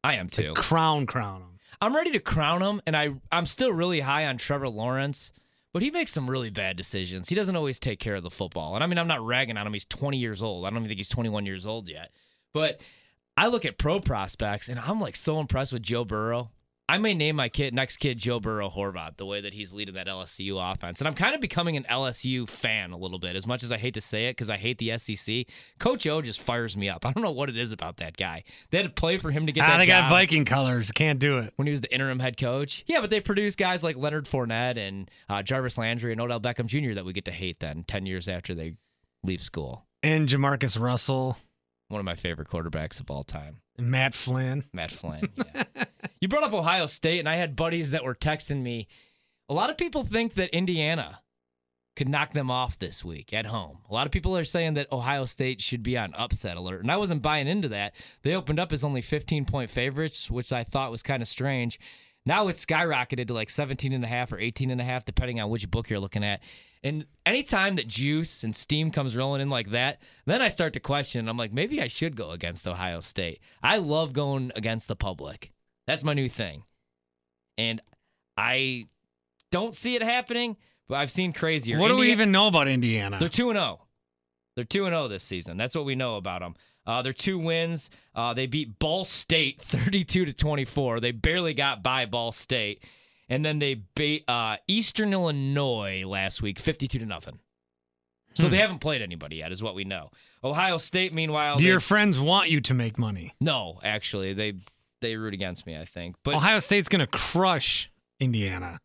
I 0.03 0.15
am 0.15 0.29
too. 0.29 0.53
Crown, 0.55 1.05
crown 1.05 1.41
them. 1.41 1.59
I'm 1.81 1.95
ready 1.95 2.11
to 2.11 2.19
crown 2.19 2.61
them, 2.61 2.81
and 2.85 2.95
I 2.95 3.09
I'm 3.31 3.45
still 3.45 3.71
really 3.71 4.01
high 4.01 4.25
on 4.25 4.37
Trevor 4.37 4.69
Lawrence, 4.69 5.31
but 5.71 5.81
he 5.81 5.91
makes 5.91 6.11
some 6.11 6.29
really 6.29 6.49
bad 6.49 6.75
decisions. 6.75 7.29
He 7.29 7.35
doesn't 7.35 7.55
always 7.55 7.79
take 7.79 7.99
care 7.99 8.15
of 8.15 8.23
the 8.23 8.29
football, 8.29 8.75
and 8.75 8.83
I 8.83 8.87
mean 8.87 8.97
I'm 8.97 9.07
not 9.07 9.25
ragging 9.25 9.57
on 9.57 9.65
him. 9.65 9.73
He's 9.73 9.85
20 9.85 10.17
years 10.17 10.41
old. 10.41 10.65
I 10.65 10.69
don't 10.69 10.79
even 10.79 10.87
think 10.89 10.97
he's 10.97 11.09
21 11.09 11.45
years 11.45 11.65
old 11.65 11.87
yet. 11.87 12.11
But 12.53 12.81
I 13.37 13.47
look 13.47 13.65
at 13.65 13.77
pro 13.77 13.99
prospects, 13.99 14.67
and 14.67 14.79
I'm 14.79 14.99
like 14.99 15.15
so 15.15 15.39
impressed 15.39 15.71
with 15.71 15.83
Joe 15.83 16.03
Burrow. 16.03 16.51
I 16.89 16.97
may 16.97 17.13
name 17.13 17.35
my 17.35 17.49
kid 17.49 17.73
next 17.73 17.97
kid 17.97 18.17
Joe 18.17 18.39
Burrow 18.39 18.67
Horvat 18.69 19.17
the 19.17 19.25
way 19.25 19.41
that 19.41 19.53
he's 19.53 19.73
leading 19.73 19.93
that 19.93 20.07
LSU 20.07 20.57
offense, 20.73 20.99
and 21.01 21.07
I'm 21.07 21.13
kind 21.13 21.35
of 21.35 21.41
becoming 21.41 21.77
an 21.77 21.85
LSU 21.89 22.49
fan 22.49 22.91
a 22.91 22.97
little 22.97 23.19
bit. 23.19 23.35
As 23.35 23.45
much 23.45 23.61
as 23.61 23.71
I 23.71 23.77
hate 23.77 23.93
to 23.93 24.01
say 24.01 24.25
it, 24.25 24.31
because 24.31 24.49
I 24.49 24.57
hate 24.57 24.79
the 24.79 24.97
SEC, 24.97 25.45
Coach 25.79 26.07
O 26.07 26.21
just 26.23 26.41
fires 26.41 26.75
me 26.75 26.89
up. 26.89 27.05
I 27.05 27.11
don't 27.13 27.21
know 27.23 27.29
what 27.31 27.47
it 27.47 27.57
is 27.57 27.71
about 27.71 27.97
that 27.97 28.17
guy. 28.17 28.43
They 28.71 28.79
had 28.79 28.87
to 28.87 28.89
play 28.93 29.17
for 29.17 29.29
him 29.29 29.45
to 29.45 29.51
get 29.51 29.63
Ah, 29.65 29.67
that 29.67 29.77
they 29.77 29.85
got 29.85 30.09
Viking 30.09 30.45
colors. 30.45 30.91
Can't 30.91 31.19
do 31.19 31.37
it. 31.37 31.53
when 31.57 31.67
he 31.67 31.71
was 31.71 31.81
the 31.81 31.93
interim 31.93 32.17
head 32.19 32.37
coach. 32.37 32.83
Yeah, 32.87 33.01
but 33.01 33.11
they 33.11 33.19
produce 33.19 33.55
guys 33.55 33.83
like 33.83 33.95
Leonard 33.95 34.25
Fournette 34.25 34.77
and 34.77 35.11
uh, 35.29 35.43
Jarvis 35.43 35.77
Landry 35.77 36.11
and 36.11 36.19
Odell 36.19 36.39
Beckham 36.39 36.65
Jr. 36.65 36.95
that 36.95 37.05
we 37.05 37.13
get 37.13 37.25
to 37.25 37.31
hate 37.31 37.59
then 37.59 37.83
10 37.87 38.07
years 38.07 38.27
after 38.27 38.55
they 38.55 38.73
leave 39.23 39.41
school. 39.41 39.85
And 40.01 40.27
Jamarcus 40.27 40.79
Russell, 40.79 41.37
One 41.89 41.99
of 41.99 42.05
my 42.05 42.15
favorite 42.15 42.47
quarterbacks 42.47 42.99
of 42.99 43.09
all 43.11 43.23
time, 43.23 43.57
Matt 43.77 44.13
Flynn. 44.13 44.63
Matt 44.73 44.91
Flynn. 44.91 45.29
Yeah. 45.55 45.85
You 46.21 46.27
brought 46.27 46.43
up 46.43 46.53
Ohio 46.53 46.85
State, 46.85 47.19
and 47.19 47.29
I 47.29 47.37
had 47.37 47.55
buddies 47.55 47.91
that 47.91 48.03
were 48.03 48.13
texting 48.13 48.61
me. 48.61 48.87
A 49.47 49.53
lot 49.53 49.69
of 49.69 49.77
people 49.77 50.03
think 50.03 50.33
that 50.33 50.53
Indiana 50.55 51.21
could 51.95 52.09
knock 52.09 52.33
them 52.33 52.51
off 52.51 52.77
this 52.77 53.03
week 53.05 53.33
at 53.33 53.45
home. 53.45 53.79
A 53.89 53.93
lot 53.93 54.05
of 54.05 54.11
people 54.11 54.37
are 54.37 54.43
saying 54.43 54.73
that 54.75 54.91
Ohio 54.91 55.23
State 55.25 55.61
should 55.61 55.81
be 55.81 55.97
on 55.97 56.13
upset 56.13 56.57
alert, 56.57 56.81
and 56.81 56.91
I 56.91 56.97
wasn't 56.97 57.21
buying 57.21 57.47
into 57.47 57.69
that. 57.69 57.95
They 58.21 58.35
opened 58.35 58.59
up 58.59 58.71
as 58.73 58.83
only 58.83 59.01
15 59.01 59.45
point 59.45 59.71
favorites, 59.71 60.29
which 60.29 60.51
I 60.51 60.63
thought 60.63 60.91
was 60.91 61.01
kind 61.01 61.21
of 61.21 61.27
strange. 61.27 61.79
Now 62.29 62.47
it's 62.47 62.63
skyrocketed 62.63 63.25
to 63.29 63.33
like 63.33 63.49
17 63.49 63.91
and 63.91 64.03
a 64.03 64.07
half 64.07 64.31
or 64.31 64.37
18 64.37 64.69
and 64.69 64.79
a 64.79 64.83
half, 64.83 65.03
depending 65.03 65.41
on 65.41 65.49
which 65.49 65.67
book 65.71 65.89
you're 65.89 65.99
looking 65.99 66.23
at. 66.23 66.41
And 66.83 67.07
anytime 67.25 67.75
that 67.77 67.87
juice 67.87 68.43
and 68.43 68.55
steam 68.55 68.91
comes 68.91 69.15
rolling 69.15 69.41
in 69.41 69.49
like 69.49 69.71
that, 69.71 70.03
then 70.27 70.39
I 70.39 70.49
start 70.49 70.73
to 70.73 70.79
question. 70.79 71.27
I'm 71.27 71.37
like, 71.37 71.51
maybe 71.51 71.81
I 71.81 71.87
should 71.87 72.15
go 72.15 72.29
against 72.29 72.67
Ohio 72.67 72.99
State. 72.99 73.39
I 73.63 73.79
love 73.79 74.13
going 74.13 74.51
against 74.55 74.87
the 74.87 74.95
public. 74.95 75.51
That's 75.87 76.03
my 76.03 76.13
new 76.13 76.29
thing. 76.29 76.65
And 77.57 77.81
I 78.37 78.85
don't 79.49 79.73
see 79.73 79.95
it 79.95 80.03
happening, 80.03 80.55
but 80.87 80.99
I've 80.99 81.11
seen 81.11 81.33
crazier. 81.33 81.79
What 81.79 81.87
do 81.87 81.97
we 81.97 82.11
even 82.11 82.31
know 82.31 82.45
about 82.45 82.67
Indiana? 82.67 83.17
They're 83.19 83.29
2 83.29 83.49
and 83.49 83.57
0. 83.57 83.87
They're 84.55 84.65
2 84.65 84.85
and 84.85 84.93
0 84.93 85.07
this 85.07 85.23
season. 85.23 85.57
That's 85.57 85.73
what 85.73 85.85
we 85.85 85.95
know 85.95 86.17
about 86.17 86.41
them. 86.41 86.53
Uh, 86.89 87.01
their 87.03 87.13
two 87.13 87.37
wins, 87.37 87.91
uh, 88.15 88.33
they 88.33 88.47
beat 88.47 88.79
Ball 88.79 89.05
State 89.05 89.61
32 89.61 90.25
to 90.25 90.33
24. 90.33 90.99
They 90.99 91.11
barely 91.11 91.53
got 91.53 91.83
by 91.83 92.05
Ball 92.07 92.31
State. 92.31 92.83
And 93.29 93.45
then 93.45 93.59
they 93.59 93.75
beat 93.95 94.27
uh, 94.27 94.55
Eastern 94.67 95.13
Illinois 95.13 96.03
last 96.03 96.41
week 96.41 96.57
52 96.57 96.97
to 96.97 97.05
nothing. 97.05 97.37
So 98.33 98.45
Hmm. 98.45 98.51
they 98.51 98.57
haven't 98.57 98.79
played 98.79 99.01
anybody 99.03 99.35
yet, 99.37 99.51
is 99.51 99.61
what 99.61 99.75
we 99.75 99.83
know. 99.83 100.09
Ohio 100.43 100.77
State, 100.79 101.13
meanwhile, 101.13 101.57
Do 101.57 101.63
they- 101.63 101.69
your 101.69 101.79
friends 101.79 102.19
want 102.19 102.49
you 102.49 102.59
to 102.61 102.73
make 102.73 102.97
money? 102.97 103.33
no, 103.39 103.79
actually, 103.83 104.33
they 104.33 104.53
they 105.01 105.15
root 105.15 105.33
against 105.33 105.65
me. 105.67 105.77
I 105.77 105.85
think, 105.85 106.15
but 106.23 106.33
Ohio 106.35 106.59
State's 106.59 106.89
going 106.89 106.99
to 107.01 107.07
crush 107.07 107.89
Indiana. 108.19 108.79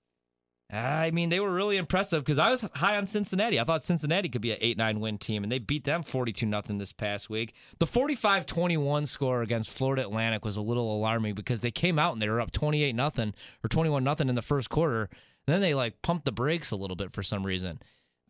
I 0.75 1.13
mean, 1.13 1.29
they 1.29 1.39
were 1.39 1.53
really 1.53 1.77
impressive 1.77 2.25
because 2.25 2.39
I 2.39 2.51
was 2.51 2.63
high 2.75 2.97
on 2.97 3.07
Cincinnati. 3.07 3.61
I 3.61 3.65
thought 3.65 3.85
Cincinnati 3.85 4.29
could 4.29 4.43
be 4.43 4.51
an 4.51 4.59
8 4.61 4.77
9 4.77 5.01
win 5.01 5.19
team, 5.19 5.45
and 5.45 5.53
they 5.53 5.61
beat 5.61 5.85
them 5.85 6.03
42 6.03 6.49
0 6.49 6.63
this 6.79 6.93
past 6.93 7.31
week. 7.31 7.55
The 7.79 7.87
45 7.87 8.45
21 8.47 9.07
score 9.07 9.43
against 9.43 9.71
Florida 9.71 10.03
Atlantic 10.03 10.45
was 10.45 10.57
a 10.57 10.63
little 10.63 10.97
alarming 10.97 11.35
because 11.35 11.61
they 11.61 11.71
came 11.71 11.99
out 11.99 12.13
and 12.13 12.21
they 12.21 12.29
were 12.29 12.41
up 12.41 12.51
28 12.51 12.97
0 12.97 13.33
or 13.63 13.69
21 13.69 14.03
0 14.05 14.17
in 14.29 14.35
the 14.35 14.43
first 14.43 14.69
quarter. 14.69 15.09
Then 15.47 15.61
they 15.61 15.75
like 15.75 16.03
pumped 16.03 16.25
the 16.25 16.33
brakes 16.33 16.73
a 16.73 16.77
little 16.77 16.97
bit 16.97 17.13
for 17.13 17.23
some 17.23 17.47
reason. 17.47 17.79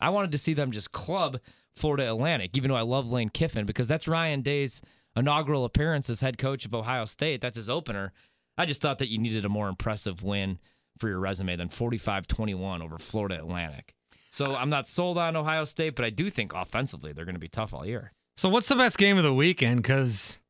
I 0.01 0.11
wanted 0.11 0.33
to 0.33 0.39
see 0.39 0.53
them 0.53 0.71
just 0.71 0.93
club 0.93 1.39
Florida 1.73 2.11
Atlantic, 2.11 2.57
even 2.57 2.69
though 2.69 2.77
I 2.77 2.83
love 2.83 3.11
Lane 3.11 3.31
Kiffin 3.31 3.65
because 3.65 3.89
that's 3.89 4.09
Ryan 4.09 4.43
Day's 4.43 4.83
inaugural 5.17 5.65
appearance 5.65 6.11
as 6.11 6.21
head 6.21 6.37
coach 6.37 6.67
of 6.67 6.75
Ohio 6.75 7.07
State. 7.07 7.41
That's 7.41 7.57
his 7.57 7.71
opener. 7.71 8.13
I 8.59 8.67
just 8.67 8.83
thought 8.83 8.99
that 8.99 9.11
you 9.11 9.19
needed 9.19 9.45
a 9.45 9.49
more 9.49 9.69
impressive 9.69 10.23
win 10.23 10.59
for 10.99 11.09
your 11.09 11.19
resume 11.19 11.57
than 11.57 11.69
45 11.69 12.27
21 12.27 12.83
over 12.83 12.99
Florida 12.99 13.37
Atlantic. 13.37 13.95
So 14.31 14.55
I'm 14.55 14.71
not 14.71 14.89
sold 14.89 15.17
on 15.17 15.37
Ohio 15.37 15.65
State, 15.65 15.95
but 15.95 16.05
I 16.05 16.11
do 16.11 16.29
think 16.29 16.55
offensively 16.55 17.13
they're 17.13 17.25
going 17.25 17.37
to 17.37 17.41
be 17.41 17.49
tough 17.49 17.73
all 17.73 17.87
year. 17.87 18.13
So 18.37 18.49
what's 18.49 18.67
the 18.67 18.75
best 18.75 18.99
game 18.99 19.17
of 19.17 19.23
the 19.23 19.33
weekend? 19.33 19.83
Because 19.83 20.41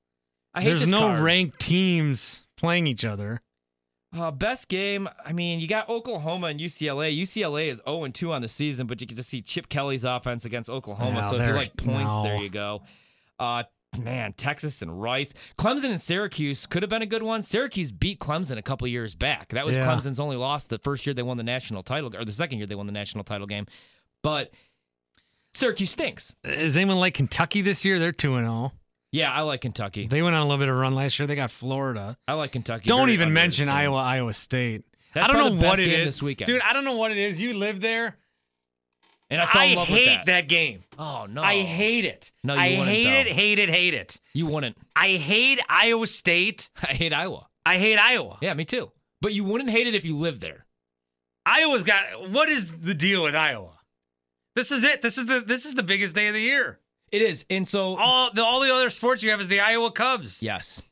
there's 0.58 0.88
no 0.88 1.00
card. 1.00 1.18
ranked 1.20 1.60
teams 1.60 2.44
playing 2.56 2.86
each 2.86 3.04
other. 3.04 3.42
Uh, 4.16 4.30
best 4.30 4.68
game. 4.68 5.08
I 5.24 5.32
mean, 5.32 5.58
you 5.58 5.66
got 5.66 5.88
Oklahoma 5.88 6.46
and 6.46 6.60
UCLA. 6.60 7.18
UCLA 7.20 7.68
is 7.68 7.82
0 7.84 8.06
2 8.08 8.32
on 8.32 8.42
the 8.42 8.48
season, 8.48 8.86
but 8.86 9.00
you 9.00 9.06
get 9.06 9.16
to 9.16 9.24
see 9.24 9.42
Chip 9.42 9.68
Kelly's 9.68 10.04
offense 10.04 10.44
against 10.44 10.70
Oklahoma. 10.70 11.16
Yeah, 11.16 11.30
so 11.30 11.36
if 11.36 11.46
you 11.46 11.52
like 11.52 11.76
points, 11.76 12.20
there 12.22 12.36
you 12.36 12.48
go. 12.48 12.82
Uh, 13.38 13.64
man, 13.98 14.32
Texas 14.34 14.82
and 14.82 15.00
Rice, 15.00 15.34
Clemson 15.58 15.90
and 15.90 16.00
Syracuse 16.00 16.66
could 16.66 16.82
have 16.82 16.90
been 16.90 17.02
a 17.02 17.06
good 17.06 17.22
one. 17.22 17.42
Syracuse 17.42 17.90
beat 17.90 18.20
Clemson 18.20 18.56
a 18.58 18.62
couple 18.62 18.86
years 18.88 19.14
back. 19.14 19.48
That 19.50 19.64
was 19.66 19.76
Yeah. 19.76 19.86
Clemson's 19.86 20.20
only 20.20 20.36
loss 20.36 20.66
the 20.66 20.78
first 20.78 21.06
year 21.06 21.14
they 21.14 21.22
won 21.22 21.36
the 21.36 21.42
national 21.42 21.82
title, 21.82 22.14
or 22.16 22.24
the 22.24 22.32
second 22.32 22.58
year 22.58 22.66
they 22.66 22.74
won 22.74 22.86
the 22.86 22.92
national 22.92 23.24
title 23.24 23.46
game. 23.46 23.66
But 24.22 24.52
Syracuse 25.54 25.90
stinks. 25.90 26.34
Is 26.44 26.76
anyone 26.76 26.98
like 26.98 27.14
Kentucky 27.14 27.60
this 27.62 27.84
year? 27.84 27.98
They're 27.98 28.12
2 28.12 28.34
and 28.34 28.46
0. 28.46 28.72
Yeah, 29.12 29.30
I 29.32 29.42
like 29.42 29.60
Kentucky. 29.60 30.08
They 30.08 30.22
went 30.22 30.34
on 30.34 30.42
a 30.42 30.44
little 30.44 30.58
bit 30.58 30.68
of 30.68 30.74
a 30.74 30.78
run 30.78 30.96
last 30.96 31.18
year. 31.20 31.28
They 31.28 31.36
got 31.36 31.52
Florida. 31.52 32.16
I 32.26 32.34
like 32.34 32.50
Kentucky. 32.50 32.88
Don't 32.88 33.02
Very 33.06 33.12
even 33.12 33.32
mention 33.32 33.66
team. 33.66 33.74
Iowa, 33.74 33.98
Iowa 33.98 34.32
State. 34.32 34.82
That's 35.14 35.28
I 35.28 35.32
don't 35.32 35.60
know 35.60 35.68
what 35.68 35.78
it 35.78 35.86
is. 35.86 36.06
this 36.06 36.22
weekend. 36.22 36.46
Dude, 36.48 36.60
I 36.62 36.72
don't 36.72 36.84
know 36.84 36.96
what 36.96 37.12
it 37.12 37.18
is. 37.18 37.40
You 37.40 37.54
live 37.54 37.80
there. 37.80 38.16
And 39.34 39.42
I 39.42 39.46
fell 39.46 39.62
in 39.62 39.70
I 39.72 39.74
love 39.74 39.88
hate 39.88 40.18
with 40.18 40.26
that. 40.26 40.48
game. 40.48 40.84
Oh 40.98 41.26
no, 41.28 41.42
I 41.42 41.62
hate 41.62 42.04
it. 42.04 42.32
No, 42.42 42.54
you 42.54 42.60
I 42.60 42.68
wouldn't, 42.70 42.88
hate 42.88 43.04
though. 43.04 43.20
it, 43.20 43.26
hate 43.28 43.58
it, 43.58 43.68
hate 43.68 43.94
it. 43.94 44.18
You 44.32 44.46
wouldn't. 44.46 44.76
I 44.96 45.08
hate 45.16 45.60
Iowa 45.68 46.06
State. 46.06 46.70
I 46.82 46.94
hate 46.94 47.12
Iowa. 47.12 47.46
I 47.66 47.78
hate 47.78 47.98
Iowa. 47.98 48.38
Yeah, 48.40 48.54
me 48.54 48.64
too. 48.64 48.90
But 49.20 49.32
you 49.34 49.44
wouldn't 49.44 49.70
hate 49.70 49.86
it 49.86 49.94
if 49.94 50.04
you 50.04 50.16
lived 50.16 50.40
there. 50.40 50.66
Iowa's 51.46 51.84
got 51.84 52.30
what 52.30 52.48
is 52.48 52.78
the 52.78 52.94
deal 52.94 53.22
with 53.24 53.34
Iowa? 53.34 53.72
This 54.56 54.70
is 54.70 54.84
it. 54.84 55.02
This 55.02 55.18
is 55.18 55.26
the 55.26 55.40
this 55.40 55.66
is 55.66 55.74
the 55.74 55.82
biggest 55.82 56.14
day 56.14 56.28
of 56.28 56.34
the 56.34 56.40
year. 56.40 56.78
It 57.12 57.22
is, 57.22 57.44
and 57.50 57.66
so 57.68 57.96
All 57.96 58.32
the 58.32 58.42
all 58.44 58.60
the 58.60 58.72
other 58.74 58.90
sports 58.90 59.22
you 59.22 59.30
have 59.30 59.40
is 59.40 59.48
the 59.48 59.60
Iowa 59.60 59.90
Cubs. 59.92 60.42
yes, 60.42 60.82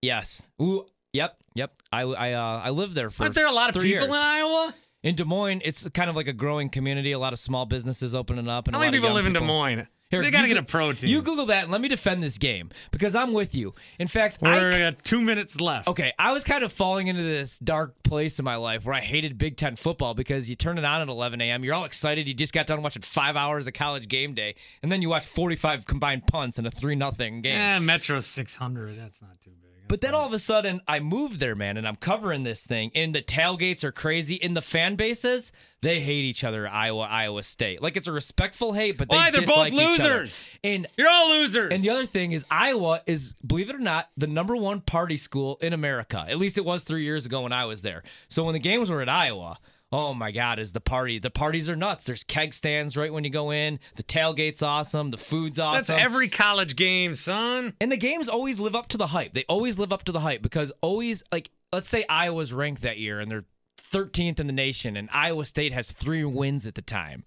yes. 0.00 0.42
Ooh, 0.62 0.86
yep, 1.12 1.36
yep. 1.54 1.72
I 1.92 2.02
I 2.02 2.32
uh, 2.32 2.60
I 2.64 2.70
lived 2.70 2.94
there 2.94 3.10
for. 3.10 3.24
Aren't 3.24 3.34
there 3.34 3.46
a 3.46 3.52
lot 3.52 3.68
of 3.74 3.82
people 3.82 3.88
years. 3.88 4.06
in 4.06 4.12
Iowa? 4.12 4.74
In 5.06 5.14
Des 5.14 5.22
Moines, 5.22 5.62
it's 5.64 5.88
kind 5.90 6.10
of 6.10 6.16
like 6.16 6.26
a 6.26 6.32
growing 6.32 6.68
community. 6.68 7.12
A 7.12 7.18
lot 7.20 7.32
of 7.32 7.38
small 7.38 7.64
businesses 7.64 8.12
opening 8.12 8.48
up, 8.48 8.66
and 8.66 8.74
How 8.74 8.80
many 8.80 8.96
people 8.96 9.12
live 9.12 9.24
in 9.24 9.34
Des. 9.34 9.40
Moines? 9.40 9.86
Here, 10.10 10.20
they 10.20 10.32
got 10.32 10.42
to 10.42 10.48
you 10.48 10.54
get 10.54 10.60
a 10.60 10.64
go- 10.64 10.66
pro 10.68 10.92
team. 10.92 11.10
You 11.10 11.22
Google 11.22 11.46
that 11.46 11.64
and 11.64 11.72
let 11.72 11.80
me 11.80 11.86
defend 11.86 12.24
this 12.24 12.38
game 12.38 12.70
because 12.90 13.14
I'm 13.14 13.32
with 13.32 13.54
you. 13.54 13.72
In 14.00 14.08
fact, 14.08 14.42
We're 14.42 14.72
I 14.72 14.78
got 14.78 15.04
two 15.04 15.20
minutes 15.20 15.60
left. 15.60 15.86
Okay, 15.86 16.12
I 16.18 16.32
was 16.32 16.42
kind 16.42 16.64
of 16.64 16.72
falling 16.72 17.06
into 17.06 17.22
this 17.22 17.60
dark 17.60 18.02
place 18.02 18.40
in 18.40 18.44
my 18.44 18.56
life 18.56 18.84
where 18.84 18.96
I 18.96 19.00
hated 19.00 19.38
Big 19.38 19.56
Ten 19.56 19.76
football 19.76 20.14
because 20.14 20.50
you 20.50 20.56
turn 20.56 20.76
it 20.76 20.84
on 20.84 21.02
at 21.02 21.08
11 21.08 21.40
a.m. 21.40 21.62
You're 21.62 21.74
all 21.74 21.84
excited. 21.84 22.26
You 22.26 22.34
just 22.34 22.52
got 22.52 22.66
done 22.66 22.82
watching 22.82 23.02
five 23.02 23.36
hours 23.36 23.68
of 23.68 23.74
college 23.74 24.08
game 24.08 24.34
day, 24.34 24.56
and 24.82 24.90
then 24.90 25.02
you 25.02 25.08
watch 25.08 25.24
45 25.24 25.86
combined 25.86 26.26
punts 26.26 26.58
in 26.58 26.66
a 26.66 26.70
3 26.70 26.96
nothing 26.96 27.42
game. 27.42 27.58
Yeah, 27.58 27.78
Metro 27.78 28.18
600. 28.18 28.98
That's 28.98 29.22
not 29.22 29.40
too 29.42 29.50
big. 29.60 29.65
But 29.88 30.00
then 30.00 30.14
all 30.14 30.26
of 30.26 30.32
a 30.32 30.38
sudden, 30.38 30.80
I 30.88 30.98
move 31.00 31.38
there, 31.38 31.54
man, 31.54 31.76
and 31.76 31.86
I'm 31.86 31.96
covering 31.96 32.42
this 32.42 32.66
thing, 32.66 32.90
and 32.94 33.14
the 33.14 33.22
tailgates 33.22 33.84
are 33.84 33.92
crazy. 33.92 34.42
And 34.42 34.56
the 34.56 34.62
fan 34.62 34.96
bases, 34.96 35.52
they 35.80 36.00
hate 36.00 36.24
each 36.24 36.42
other. 36.42 36.66
Iowa, 36.68 37.02
Iowa 37.04 37.42
State, 37.42 37.80
like 37.80 37.96
it's 37.96 38.06
a 38.06 38.12
respectful 38.12 38.72
hate, 38.72 38.98
but 38.98 39.08
they 39.08 39.16
Why? 39.16 39.30
They're 39.30 39.42
both 39.42 39.68
dislike 39.68 39.72
each 39.72 40.00
other. 40.00 40.18
losers. 40.20 40.48
And 40.64 40.86
You're 40.96 41.08
all 41.08 41.30
losers. 41.30 41.72
and 41.72 41.82
the 41.82 41.90
other 41.90 42.06
thing 42.06 42.32
is, 42.32 42.44
Iowa 42.50 43.02
is, 43.06 43.34
believe 43.46 43.70
it 43.70 43.76
or 43.76 43.80
not, 43.80 44.10
the 44.16 44.26
number 44.26 44.56
one 44.56 44.80
party 44.80 45.16
school 45.16 45.58
in 45.60 45.72
America. 45.72 46.24
At 46.28 46.38
least 46.38 46.58
it 46.58 46.64
was 46.64 46.82
three 46.82 47.04
years 47.04 47.26
ago 47.26 47.42
when 47.42 47.52
I 47.52 47.64
was 47.66 47.82
there. 47.82 48.02
So 48.28 48.42
when 48.44 48.54
the 48.54 48.58
games 48.58 48.90
were 48.90 49.02
at 49.02 49.08
Iowa, 49.08 49.58
oh 49.92 50.12
my 50.14 50.30
God, 50.30 50.58
is 50.58 50.72
the 50.72 50.80
party. 50.80 51.18
The 51.18 51.30
parties 51.30 51.68
are 51.68 51.76
nuts. 51.76 52.04
There's 52.04 52.24
keg 52.24 52.52
stands 52.54 52.96
right 52.96 53.12
when 53.12 53.24
you 53.24 53.30
go 53.30 53.50
in. 53.50 53.78
The 53.96 54.02
tailgate's 54.02 54.62
awesome. 54.62 55.10
The 55.10 55.18
food's 55.18 55.58
awesome. 55.58 55.78
That's 55.78 55.90
every 56.04 56.28
college 56.28 56.76
game, 56.76 57.14
son. 57.14 57.74
and 57.80 57.90
the 57.92 57.96
games 57.96 58.28
always 58.28 58.58
live 58.60 58.74
up 58.74 58.88
to 58.88 58.96
the 58.98 59.08
hype. 59.08 59.32
They 59.34 59.44
always 59.48 59.78
live 59.78 59.92
up 59.92 60.04
to 60.04 60.12
the 60.12 60.20
hype 60.20 60.42
because 60.42 60.72
always, 60.80 61.22
like, 61.32 61.50
let's 61.72 61.88
say 61.88 62.04
Iowa's 62.08 62.52
ranked 62.52 62.82
that 62.82 62.98
year 62.98 63.20
and 63.20 63.30
they're 63.30 63.44
13th 63.92 64.40
in 64.40 64.46
the 64.46 64.52
nation 64.52 64.96
and 64.96 65.08
Iowa 65.12 65.44
State 65.44 65.72
has 65.72 65.92
three 65.92 66.24
wins 66.24 66.66
at 66.66 66.74
the 66.74 66.82
time. 66.82 67.22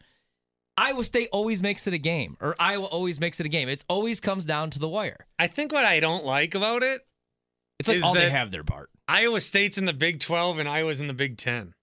Iowa 0.78 1.04
State 1.04 1.28
always 1.34 1.62
makes 1.62 1.88
it 1.88 1.93
a 1.93 1.98
game, 1.98 2.38
or 2.39 2.56
Iowa 2.58 2.86
always 2.86 3.19
makes 3.19 3.41
it 3.41 3.45
a 3.45 3.50
game. 3.50 3.67
It 3.67 3.84
always 3.89 4.22
comes 4.22 4.45
down 4.45 4.69
to 4.72 4.80
the 4.80 4.88
wire. 4.88 5.26
I 5.38 5.48
think 5.48 5.74
what 5.74 5.84
I 5.84 6.00
don't 6.00 6.24
like 6.24 6.56
about 6.56 6.84
it, 6.84 7.02
It's 7.80 7.89
like 7.89 7.98
Is 7.98 8.04
all 8.04 8.13
they 8.13 8.30
have 8.30 8.52
their 8.52 8.63
Bart. 8.63 8.89
Iowa 9.06 9.41
State's 9.41 9.78
in 9.78 9.84
the 9.86 9.93
Big 9.93 10.22
12 10.22 10.58
and 10.60 10.69
Iowa's 10.69 11.02
in 11.02 11.08
the 11.08 11.13
Big 11.13 11.38
10. 11.38 11.74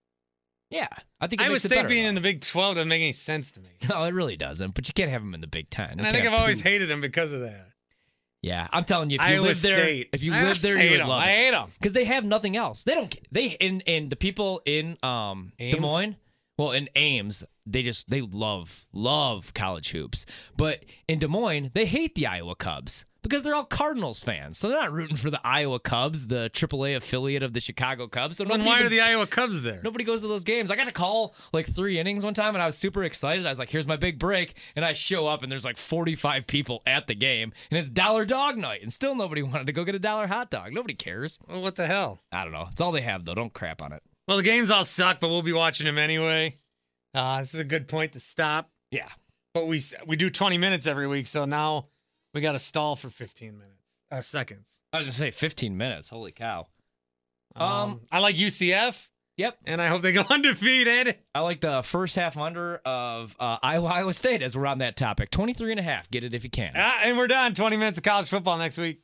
Yeah, 0.77 0.89
I 1.21 1.27
think 1.27 1.41
Iowa 1.43 1.59
State 1.59 1.89
being 1.89 2.05
in 2.07 2.15
the 2.15 2.21
Big 2.21 2.41
12 2.43 2.75
doesn't 2.77 2.89
make 2.89 3.01
any 3.03 3.13
sense 3.13 3.53
to 3.53 3.61
me. 3.61 3.71
No, 3.89 4.03
it 4.09 4.13
really 4.15 4.37
doesn't. 4.37 4.75
But 4.75 4.89
you 4.89 4.95
can't 4.95 5.11
have 5.11 5.23
them 5.23 5.35
in 5.35 5.41
the 5.41 5.47
Big 5.47 5.71
Ten. 5.71 5.91
And 5.99 6.07
I 6.07 6.13
think 6.13 6.27
I've 6.27 6.39
always 6.41 6.61
hated 6.61 6.89
them 6.89 7.01
because 7.01 7.33
of 7.33 7.41
that. 7.41 7.69
Yeah, 8.43 8.69
I'm 8.73 8.85
telling 8.85 9.11
you, 9.11 9.17
if 9.21 9.29
you 9.29 9.35
Iowa 9.37 9.47
live 9.47 9.63
there, 9.63 9.75
State. 9.77 10.09
if 10.13 10.23
you 10.23 10.33
I 10.33 10.45
live 10.45 10.61
there, 10.63 10.77
hate 10.77 10.85
you 10.85 10.91
would 10.93 11.01
'em. 11.01 11.09
love 11.09 11.23
I 11.23 11.31
it. 11.31 11.45
hate 11.47 11.51
them. 11.53 11.73
because 11.81 11.93
they 11.95 12.05
have 12.05 12.25
nothing 12.25 12.57
else. 12.57 12.85
They 12.85 12.95
don't. 12.95 13.17
They 13.33 13.57
and 13.61 13.83
and 13.89 14.09
the 14.11 14.15
people 14.17 14.61
in 14.65 14.99
um 15.03 15.53
Des 15.59 15.81
Moines, 15.81 16.17
well, 16.59 16.71
in 16.73 16.89
Ames, 16.95 17.43
they 17.65 17.83
just 17.83 18.09
they 18.09 18.21
love 18.21 18.87
love 18.93 19.53
college 19.55 19.91
hoops. 19.91 20.27
But 20.57 20.85
in 21.09 21.19
Des 21.19 21.27
Moines, 21.29 21.71
they 21.75 21.87
hate 21.87 22.15
the 22.15 22.27
Iowa 22.29 22.55
Cubs 22.55 23.05
because 23.29 23.43
they're 23.43 23.55
all 23.55 23.65
Cardinals 23.65 24.21
fans. 24.21 24.59
So 24.59 24.69
they're 24.69 24.79
not 24.81 24.93
rooting 24.93 25.17
for 25.17 25.31
the 25.31 25.41
Iowa 25.47 25.79
Cubs, 25.81 26.27
the 26.29 26.51
AAA 26.53 26.97
affiliate 26.97 27.43
of 27.43 27.53
the 27.53 27.61
Chicago 27.61 28.07
Cubs. 28.09 28.37
So 28.37 28.45
Then 28.45 28.65
why 28.65 28.75
even- 28.77 28.87
are 28.87 28.89
the 28.91 29.01
Iowa 29.01 29.27
Cubs 29.27 29.63
there? 29.63 29.81
Nobody 29.83 30.05
goes 30.05 30.23
to 30.23 30.29
those 30.29 30.45
games. 30.45 30.71
I 30.71 30.77
got 30.77 30.85
to 30.87 30.93
call 30.93 31.35
like 31.53 31.67
three 31.67 31.99
innings 31.99 32.25
one 32.25 32.35
time 32.35 32.55
and 32.55 32.63
I 32.63 32.67
was 32.67 32.79
super 32.79 33.05
excited. 33.05 33.45
I 33.47 33.49
was 33.51 33.59
like, 33.59 33.71
here's 33.71 33.87
my 33.87 33.97
big 33.97 34.19
break. 34.19 34.55
And 34.77 34.85
I 34.85 34.93
show 34.93 35.27
up 35.27 35.43
and 35.43 35.51
there's 35.51 35.65
like 35.65 35.77
45 35.77 36.47
people 36.47 36.83
at 36.87 37.07
the 37.07 37.15
game 37.15 37.53
and 37.71 37.79
it's 37.79 37.89
dollar 37.89 38.25
dog 38.25 38.57
night. 38.57 38.83
And 38.83 38.93
still 38.93 39.15
nobody 39.15 39.43
wanted 39.43 39.67
to 39.67 39.73
go 39.73 39.85
get 39.85 39.95
a 39.95 39.99
dollar 39.99 40.27
hot 40.27 40.51
dog. 40.51 40.73
Nobody 40.73 40.95
cares. 40.95 41.39
Well, 41.49 41.63
what 41.63 41.75
the 41.75 41.87
hell? 41.87 42.23
I 42.33 42.45
don't 42.45 42.53
know. 42.53 42.69
It's 42.71 42.81
all 42.81 42.93
they 42.93 43.03
have 43.03 43.25
though. 43.25 43.35
Don't 43.35 43.53
crap 43.53 43.83
on 43.83 43.93
it. 43.93 44.03
Well, 44.29 44.37
the 44.39 44.43
games 44.43 44.71
all 44.71 44.85
suck, 44.85 45.21
but 45.21 45.29
we'll 45.29 45.43
be 45.43 45.53
watching 45.53 45.87
them 45.87 45.99
anyway. 45.99 46.59
Uh, 47.15 47.39
this 47.39 47.55
is 47.55 47.61
a 47.61 47.65
good 47.65 47.89
point 47.89 48.13
to 48.13 48.21
stop. 48.21 48.71
Yeah. 48.91 49.09
But 49.55 49.67
we 49.69 49.81
we 50.07 50.17
do 50.17 50.29
20 50.29 50.59
minutes 50.59 50.87
every 50.87 51.07
week, 51.07 51.27
so 51.27 51.45
now 51.47 51.87
we 52.37 52.43
got 52.43 52.53
to 52.53 52.59
stall 52.59 52.95
for 52.97 53.09
15 53.11 53.55
minutes, 53.59 53.73
uh, 54.13 54.21
seconds. 54.21 54.83
I 54.93 54.99
was 54.99 55.07
going 55.07 55.13
to 55.13 55.19
say 55.19 55.31
15 55.31 55.75
minutes. 55.77 56.09
Holy 56.11 56.31
cow. 56.33 56.67
Um, 57.57 58.03
I 58.13 58.19
like 58.19 58.37
UCF, 58.37 59.09
Yep. 59.39 59.57
and 59.65 59.81
I 59.81 59.89
hope 59.89 60.03
they 60.03 60.13
go 60.13 60.23
undefeated. 60.31 61.17
I 61.35 61.41
like 61.41 61.63
the 61.63 61.83
first 61.83 62.15
half 62.15 62.37
under 62.37 62.77
of 62.85 63.35
uh, 63.41 63.57
Iowa 63.63 63.89
Iowa 63.89 64.13
State 64.13 64.43
as 64.43 64.55
we're 64.55 64.67
on 64.67 64.79
that 64.79 64.97
topic. 64.99 65.31
23 65.31 65.71
and 65.71 65.81
a 65.81 65.83
half. 65.83 66.11
Get 66.11 66.25
it 66.25 66.35
if 66.35 66.45
you 66.45 66.51
can. 66.51 66.73
Ah, 66.77 67.01
and 67.05 67.17
we're 67.17 67.27
done. 67.27 67.55
20 67.55 67.77
minutes 67.79 67.97
of 67.97 68.05
college 68.05 68.29
football 68.29 68.59
next 68.59 68.77
week. 68.77 69.01